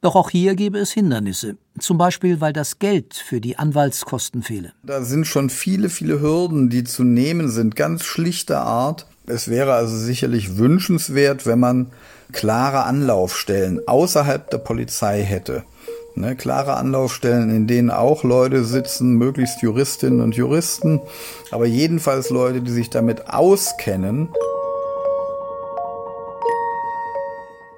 Doch 0.00 0.14
auch 0.14 0.30
hier 0.30 0.54
gäbe 0.54 0.78
es 0.78 0.92
Hindernisse, 0.92 1.56
zum 1.78 1.98
Beispiel 1.98 2.40
weil 2.40 2.52
das 2.52 2.78
Geld 2.78 3.14
für 3.14 3.40
die 3.40 3.58
Anwaltskosten 3.58 4.42
fehle. 4.42 4.72
Da 4.84 5.02
sind 5.02 5.26
schon 5.26 5.50
viele, 5.50 5.88
viele 5.88 6.20
Hürden, 6.20 6.70
die 6.70 6.84
zu 6.84 7.02
nehmen 7.02 7.48
sind, 7.50 7.74
ganz 7.74 8.04
schlichter 8.04 8.60
Art. 8.60 9.06
Es 9.26 9.48
wäre 9.48 9.74
also 9.74 9.96
sicherlich 9.96 10.56
wünschenswert, 10.56 11.46
wenn 11.46 11.58
man 11.58 11.90
klare 12.32 12.84
Anlaufstellen 12.84 13.80
außerhalb 13.86 14.48
der 14.50 14.58
Polizei 14.58 15.22
hätte. 15.22 15.64
Ne, 16.14 16.34
klare 16.34 16.74
Anlaufstellen, 16.74 17.50
in 17.50 17.66
denen 17.66 17.90
auch 17.90 18.24
Leute 18.24 18.64
sitzen, 18.64 19.14
möglichst 19.14 19.62
Juristinnen 19.62 20.20
und 20.20 20.34
Juristen, 20.34 21.00
aber 21.52 21.66
jedenfalls 21.66 22.30
Leute, 22.30 22.60
die 22.60 22.72
sich 22.72 22.90
damit 22.90 23.28
auskennen. 23.30 24.28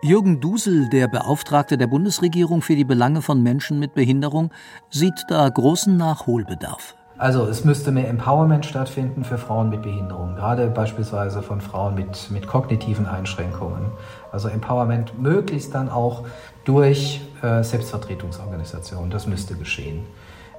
Jürgen 0.02 0.40
Dusel, 0.40 0.88
der 0.88 1.08
Beauftragte 1.08 1.76
der 1.76 1.86
Bundesregierung 1.86 2.62
für 2.62 2.74
die 2.74 2.84
Belange 2.84 3.20
von 3.20 3.42
Menschen 3.42 3.78
mit 3.78 3.92
Behinderung, 3.92 4.50
sieht 4.88 5.26
da 5.28 5.46
großen 5.46 5.94
Nachholbedarf. 5.94 6.94
Also 7.18 7.46
es 7.46 7.66
müsste 7.66 7.92
mehr 7.92 8.08
Empowerment 8.08 8.64
stattfinden 8.64 9.24
für 9.24 9.36
Frauen 9.36 9.68
mit 9.68 9.82
Behinderung, 9.82 10.36
gerade 10.36 10.68
beispielsweise 10.68 11.42
von 11.42 11.60
Frauen 11.60 11.96
mit, 11.96 12.30
mit 12.30 12.46
kognitiven 12.46 13.04
Einschränkungen. 13.04 13.90
Also 14.32 14.48
Empowerment 14.48 15.20
möglichst 15.20 15.74
dann 15.74 15.90
auch 15.90 16.24
durch 16.64 17.20
äh, 17.42 17.62
Selbstvertretungsorganisationen, 17.62 19.10
das 19.10 19.26
müsste 19.26 19.54
geschehen. 19.54 20.06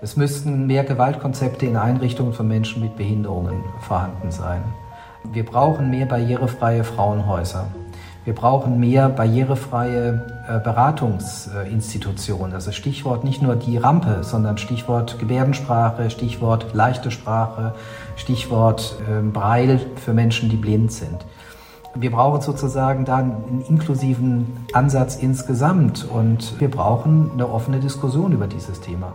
Es 0.03 0.17
müssten 0.17 0.67
mehr 0.67 0.83
Gewaltkonzepte 0.83 1.65
in 1.65 1.77
Einrichtungen 1.77 2.33
von 2.33 2.47
Menschen 2.47 2.83
mit 2.83 2.95
Behinderungen 2.95 3.63
vorhanden 3.79 4.29
sein. 4.29 4.63
Wir 5.23 5.45
brauchen 5.45 5.89
mehr 5.89 6.05
barrierefreie 6.05 6.83
Frauenhäuser. 6.83 7.65
Wir 8.23 8.35
brauchen 8.35 8.79
mehr 8.79 9.09
barrierefreie 9.09 10.43
äh, 10.47 10.59
Beratungsinstitutionen. 10.59 12.53
Also 12.53 12.71
Stichwort 12.71 13.23
nicht 13.23 13.41
nur 13.41 13.55
die 13.55 13.77
Rampe, 13.77 14.23
sondern 14.23 14.59
Stichwort 14.59 15.17
Gebärdensprache, 15.17 16.11
Stichwort 16.11 16.67
leichte 16.73 17.09
Sprache, 17.09 17.73
Stichwort 18.15 18.95
ähm, 19.09 19.33
Braille 19.33 19.79
für 19.95 20.13
Menschen, 20.13 20.49
die 20.49 20.55
blind 20.55 20.91
sind. 20.91 21.25
Wir 21.95 22.11
brauchen 22.11 22.41
sozusagen 22.41 23.05
da 23.05 23.17
einen 23.17 23.65
inklusiven 23.67 24.45
Ansatz 24.71 25.15
insgesamt 25.15 26.07
und 26.07 26.59
wir 26.59 26.69
brauchen 26.69 27.31
eine 27.33 27.49
offene 27.49 27.79
Diskussion 27.79 28.31
über 28.31 28.47
dieses 28.47 28.79
Thema. 28.81 29.13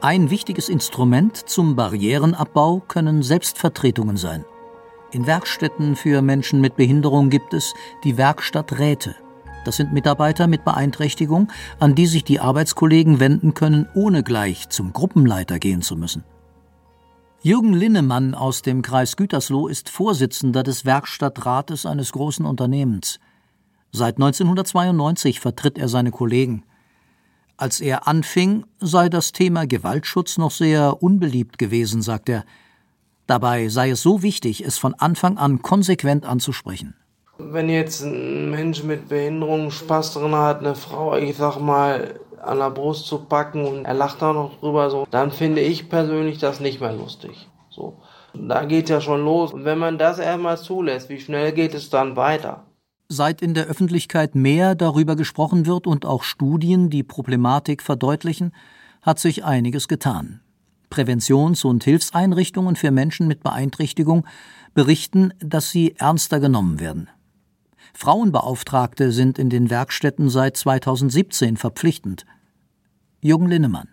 Ein 0.00 0.30
wichtiges 0.30 0.68
Instrument 0.68 1.36
zum 1.36 1.76
Barrierenabbau 1.76 2.82
können 2.88 3.22
Selbstvertretungen 3.22 4.16
sein. 4.16 4.44
In 5.12 5.26
Werkstätten 5.26 5.94
für 5.94 6.20
Menschen 6.20 6.60
mit 6.60 6.76
Behinderung 6.76 7.30
gibt 7.30 7.54
es 7.54 7.74
die 8.02 8.16
Werkstatträte. 8.16 9.14
Das 9.64 9.76
sind 9.76 9.92
Mitarbeiter 9.92 10.46
mit 10.46 10.64
Beeinträchtigung, 10.64 11.50
an 11.78 11.94
die 11.94 12.06
sich 12.06 12.24
die 12.24 12.40
Arbeitskollegen 12.40 13.20
wenden 13.20 13.54
können, 13.54 13.88
ohne 13.94 14.22
gleich 14.22 14.68
zum 14.68 14.92
Gruppenleiter 14.92 15.58
gehen 15.58 15.82
zu 15.82 15.96
müssen. 15.96 16.24
Jürgen 17.40 17.72
Linnemann 17.72 18.34
aus 18.34 18.62
dem 18.62 18.82
Kreis 18.82 19.16
Gütersloh 19.16 19.68
ist 19.68 19.88
Vorsitzender 19.88 20.64
des 20.64 20.84
Werkstattrates 20.84 21.86
eines 21.86 22.10
großen 22.10 22.44
Unternehmens. 22.44 23.20
Seit 23.92 24.16
1992 24.16 25.38
vertritt 25.38 25.78
er 25.78 25.88
seine 25.88 26.10
Kollegen. 26.10 26.64
Als 27.56 27.80
er 27.80 28.08
anfing, 28.08 28.66
sei 28.80 29.08
das 29.08 29.32
Thema 29.32 29.66
Gewaltschutz 29.66 30.38
noch 30.38 30.50
sehr 30.50 31.02
unbeliebt 31.02 31.58
gewesen, 31.58 32.02
sagt 32.02 32.28
er. 32.28 32.44
Dabei 33.26 33.68
sei 33.68 33.90
es 33.90 34.02
so 34.02 34.22
wichtig, 34.22 34.64
es 34.64 34.78
von 34.78 34.94
Anfang 34.94 35.36
an 35.36 35.62
konsequent 35.62 36.24
anzusprechen. 36.24 36.94
Wenn 37.38 37.68
jetzt 37.68 38.02
ein 38.02 38.50
Mensch 38.50 38.82
mit 38.82 39.08
Behinderung 39.08 39.70
Spaß 39.70 40.14
drin 40.14 40.34
hat, 40.34 40.60
eine 40.60 40.74
Frau, 40.74 41.16
ich 41.16 41.36
sag 41.36 41.58
mal, 41.58 42.20
an 42.42 42.58
der 42.58 42.70
Brust 42.70 43.06
zu 43.06 43.18
packen 43.18 43.64
und 43.64 43.84
er 43.84 43.94
lacht 43.94 44.22
da 44.22 44.32
noch 44.32 44.58
drüber, 44.60 44.88
so, 44.90 45.06
dann 45.10 45.30
finde 45.32 45.60
ich 45.60 45.88
persönlich 45.88 46.38
das 46.38 46.60
nicht 46.60 46.80
mehr 46.80 46.92
lustig. 46.92 47.48
So. 47.68 48.00
Da 48.32 48.64
geht 48.64 48.88
ja 48.88 49.00
schon 49.00 49.24
los. 49.24 49.52
Und 49.52 49.64
wenn 49.64 49.78
man 49.78 49.98
das 49.98 50.18
erstmal 50.18 50.58
zulässt, 50.58 51.08
wie 51.08 51.20
schnell 51.20 51.52
geht 51.52 51.74
es 51.74 51.90
dann 51.90 52.16
weiter? 52.16 52.64
Seit 53.08 53.40
in 53.42 53.54
der 53.54 53.66
Öffentlichkeit 53.66 54.34
mehr 54.34 54.74
darüber 54.74 55.16
gesprochen 55.16 55.66
wird 55.66 55.86
und 55.86 56.04
auch 56.04 56.22
Studien 56.22 56.90
die 56.90 57.02
Problematik 57.02 57.82
verdeutlichen, 57.82 58.52
hat 59.02 59.18
sich 59.18 59.44
einiges 59.44 59.88
getan. 59.88 60.40
Präventions- 60.96 61.64
und 61.64 61.84
Hilfseinrichtungen 61.84 62.74
für 62.74 62.90
Menschen 62.90 63.28
mit 63.28 63.42
Beeinträchtigung 63.42 64.26
berichten, 64.72 65.34
dass 65.40 65.70
sie 65.70 65.94
ernster 65.98 66.40
genommen 66.40 66.80
werden. 66.80 67.10
Frauenbeauftragte 67.92 69.12
sind 69.12 69.38
in 69.38 69.50
den 69.50 69.68
Werkstätten 69.68 70.30
seit 70.30 70.56
2017 70.56 71.58
verpflichtend. 71.58 72.24
Jürgen 73.20 73.48
Linnemann. 73.48 73.88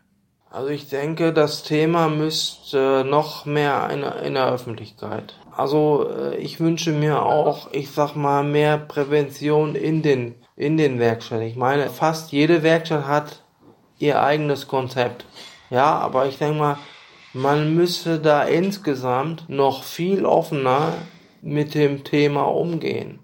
Also 0.50 0.70
ich 0.70 0.88
denke, 0.88 1.34
das 1.34 1.63
Thema 1.63 2.08
müsste 2.08 3.04
noch 3.10 3.46
mehr 3.46 3.89
in, 4.24 4.34
der 4.36 4.48
Öffentlichkeit. 4.48 5.34
Also 5.56 6.10
äh, 6.10 6.38
ich 6.38 6.60
wünsche 6.60 6.92
mir 6.92 7.24
auch, 7.24 7.70
ich 7.74 7.92
sag 7.92 8.16
mal, 8.16 8.44
mehr 8.44 8.78
Prävention 8.78 9.76
in 9.76 10.04
den, 10.04 10.36
in 10.56 10.78
den 10.78 11.00
Werkstätten. 11.00 11.48
Ich 11.48 11.56
meine, 11.56 11.89
fast 11.89 12.32
jede 12.32 12.63
Werkstatt 12.63 13.08
hat 13.08 13.42
ihr 14.00 14.22
eigenes 14.22 14.68
Konzept. 14.68 15.26
Ja, 15.70 15.98
aber 15.98 16.28
ich 16.28 16.38
denke 16.38 16.60
mal, 16.60 16.78
man 17.34 17.76
müsste 17.76 18.19
da 18.19 18.43
insgesamt 18.43 19.50
noch 19.50 19.84
viel 19.84 20.26
offener 20.26 20.93
mit 21.41 21.74
dem 21.76 22.04
Thema 22.04 22.43
umgehen. 22.43 23.19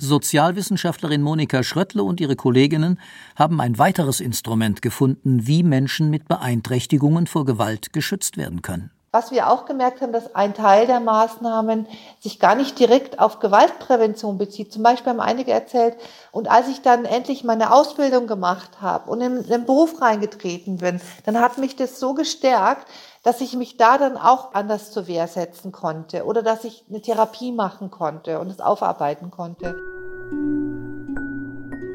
Sozialwissenschaftlerin 0.00 1.22
Monika 1.22 1.64
Schröttle 1.64 2.04
und 2.04 2.20
ihre 2.20 2.36
Kolleginnen 2.36 3.00
haben 3.34 3.60
ein 3.60 3.78
weiteres 3.78 4.20
Instrument 4.20 4.80
gefunden, 4.80 5.48
wie 5.48 5.64
Menschen 5.64 6.08
mit 6.08 6.28
Beeinträchtigungen 6.28 7.26
vor 7.26 7.44
Gewalt 7.44 7.92
geschützt 7.92 8.36
werden 8.36 8.62
können. 8.62 8.92
Was 9.10 9.30
wir 9.30 9.48
auch 9.48 9.64
gemerkt 9.64 10.02
haben, 10.02 10.12
dass 10.12 10.34
ein 10.34 10.52
Teil 10.52 10.86
der 10.86 11.00
Maßnahmen 11.00 11.86
sich 12.20 12.38
gar 12.38 12.54
nicht 12.54 12.78
direkt 12.78 13.18
auf 13.20 13.38
Gewaltprävention 13.38 14.36
bezieht. 14.36 14.70
Zum 14.70 14.82
Beispiel 14.82 15.10
haben 15.10 15.20
einige 15.20 15.50
erzählt, 15.50 15.96
und 16.30 16.50
als 16.50 16.68
ich 16.68 16.82
dann 16.82 17.06
endlich 17.06 17.42
meine 17.42 17.72
Ausbildung 17.72 18.26
gemacht 18.26 18.82
habe 18.82 19.10
und 19.10 19.22
in 19.22 19.46
den 19.46 19.64
Beruf 19.64 20.02
reingetreten 20.02 20.76
bin, 20.76 21.00
dann 21.24 21.40
hat 21.40 21.56
mich 21.56 21.74
das 21.74 21.98
so 21.98 22.12
gestärkt, 22.12 22.86
dass 23.22 23.40
ich 23.40 23.56
mich 23.56 23.78
da 23.78 23.96
dann 23.96 24.18
auch 24.18 24.52
anders 24.52 24.90
zur 24.90 25.06
Wehr 25.06 25.26
setzen 25.26 25.72
konnte 25.72 26.26
oder 26.26 26.42
dass 26.42 26.64
ich 26.64 26.84
eine 26.90 27.00
Therapie 27.00 27.52
machen 27.52 27.90
konnte 27.90 28.38
und 28.40 28.50
es 28.50 28.60
aufarbeiten 28.60 29.30
konnte. 29.30 29.74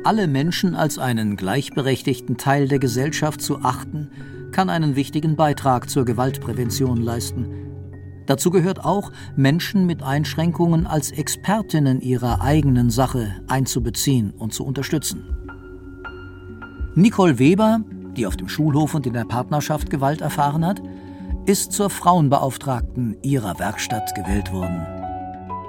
Alle 0.03 0.27
Menschen 0.27 0.75
als 0.75 0.97
einen 0.97 1.37
gleichberechtigten 1.37 2.37
Teil 2.37 2.67
der 2.67 2.79
Gesellschaft 2.79 3.39
zu 3.41 3.59
achten, 3.63 4.32
kann 4.53 4.69
einen 4.69 4.95
wichtigen 4.95 5.35
Beitrag 5.35 5.89
zur 5.89 6.05
Gewaltprävention 6.05 7.01
leisten. 7.01 7.63
Dazu 8.25 8.51
gehört 8.51 8.85
auch, 8.85 9.11
Menschen 9.35 9.85
mit 9.85 10.01
Einschränkungen 10.01 10.87
als 10.87 11.11
Expertinnen 11.11 11.99
ihrer 11.99 12.39
eigenen 12.39 12.89
Sache 12.89 13.35
einzubeziehen 13.47 14.31
und 14.31 14.53
zu 14.53 14.63
unterstützen. 14.63 15.25
Nicole 16.95 17.39
Weber, 17.39 17.81
die 18.15 18.25
auf 18.25 18.37
dem 18.37 18.47
Schulhof 18.47 18.93
und 18.93 19.05
in 19.05 19.13
der 19.13 19.25
Partnerschaft 19.25 19.89
Gewalt 19.89 20.21
erfahren 20.21 20.65
hat, 20.65 20.81
ist 21.45 21.73
zur 21.73 21.89
Frauenbeauftragten 21.89 23.17
ihrer 23.23 23.59
Werkstatt 23.59 24.15
gewählt 24.15 24.53
worden. 24.53 24.85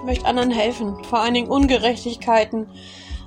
Ich 0.00 0.06
möchte 0.06 0.26
anderen 0.26 0.50
helfen, 0.50 1.02
vor 1.04 1.20
allen 1.20 1.34
Dingen 1.34 1.48
Ungerechtigkeiten 1.48 2.66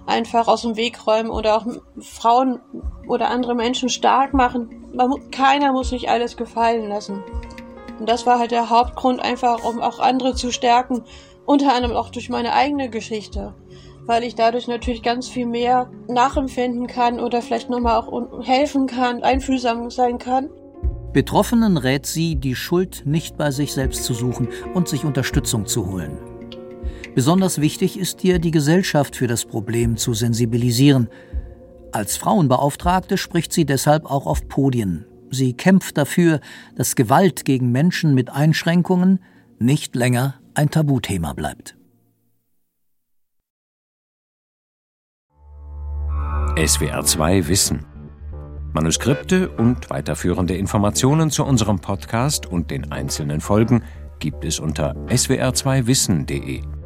einfach 0.07 0.47
aus 0.47 0.63
dem 0.63 0.75
Weg 0.75 1.05
räumen 1.05 1.29
oder 1.29 1.57
auch 1.57 1.65
Frauen 1.99 2.59
oder 3.07 3.29
andere 3.29 3.55
Menschen 3.55 3.89
stark 3.89 4.33
machen. 4.33 4.85
Man, 4.93 5.29
keiner 5.31 5.73
muss 5.73 5.89
sich 5.89 6.09
alles 6.09 6.37
gefallen 6.37 6.89
lassen. 6.89 7.23
Und 7.99 8.09
das 8.09 8.25
war 8.25 8.39
halt 8.39 8.51
der 8.51 8.69
Hauptgrund 8.69 9.21
einfach, 9.21 9.63
um 9.63 9.81
auch 9.81 9.99
andere 9.99 10.33
zu 10.33 10.51
stärken, 10.51 11.03
unter 11.45 11.73
anderem 11.73 11.95
auch 11.95 12.09
durch 12.09 12.29
meine 12.29 12.53
eigene 12.53 12.89
Geschichte, 12.89 13.53
weil 14.05 14.23
ich 14.23 14.35
dadurch 14.35 14.67
natürlich 14.67 15.01
ganz 15.01 15.27
viel 15.27 15.45
mehr 15.45 15.89
nachempfinden 16.07 16.87
kann 16.87 17.19
oder 17.19 17.41
vielleicht 17.41 17.69
nochmal 17.69 17.97
auch 17.97 18.45
helfen 18.45 18.87
kann, 18.87 19.23
einfühlsam 19.23 19.89
sein 19.89 20.17
kann. 20.17 20.49
Betroffenen 21.13 21.77
rät 21.77 22.05
sie, 22.05 22.35
die 22.35 22.53
Schuld 22.53 23.03
nicht 23.05 23.37
bei 23.37 23.49
sich 23.49 23.73
selbst 23.73 24.03
zu 24.03 24.13
suchen 24.13 24.49
und 24.73 24.87
sich 24.87 25.03
Unterstützung 25.03 25.65
zu 25.65 25.87
holen. 25.87 26.36
Besonders 27.17 27.59
wichtig 27.59 27.97
ist 27.97 28.23
ihr, 28.23 28.37
die 28.37 28.51
Gesellschaft 28.51 29.15
für 29.15 29.25
das 29.25 29.43
Problem 29.43 29.97
zu 29.97 30.13
sensibilisieren. 30.13 31.09
Als 31.91 32.15
Frauenbeauftragte 32.15 33.17
spricht 33.17 33.51
sie 33.51 33.65
deshalb 33.65 34.05
auch 34.05 34.27
auf 34.27 34.47
Podien. 34.47 35.07
Sie 35.31 35.53
kämpft 35.53 35.97
dafür, 35.97 36.41
dass 36.75 36.95
Gewalt 36.95 37.43
gegen 37.43 37.71
Menschen 37.71 38.13
mit 38.13 38.29
Einschränkungen 38.29 39.17
nicht 39.57 39.95
länger 39.95 40.35
ein 40.53 40.69
Tabuthema 40.69 41.33
bleibt. 41.33 41.75
SWR 46.55 47.03
2 47.03 47.47
Wissen. 47.47 47.83
Manuskripte 48.73 49.49
und 49.49 49.89
weiterführende 49.89 50.55
Informationen 50.55 51.31
zu 51.31 51.43
unserem 51.43 51.79
Podcast 51.79 52.45
und 52.45 52.69
den 52.69 52.91
einzelnen 52.91 53.41
Folgen 53.41 53.81
gibt 54.19 54.45
es 54.45 54.59
unter 54.59 54.93
swr2wissen.de. 55.07 56.76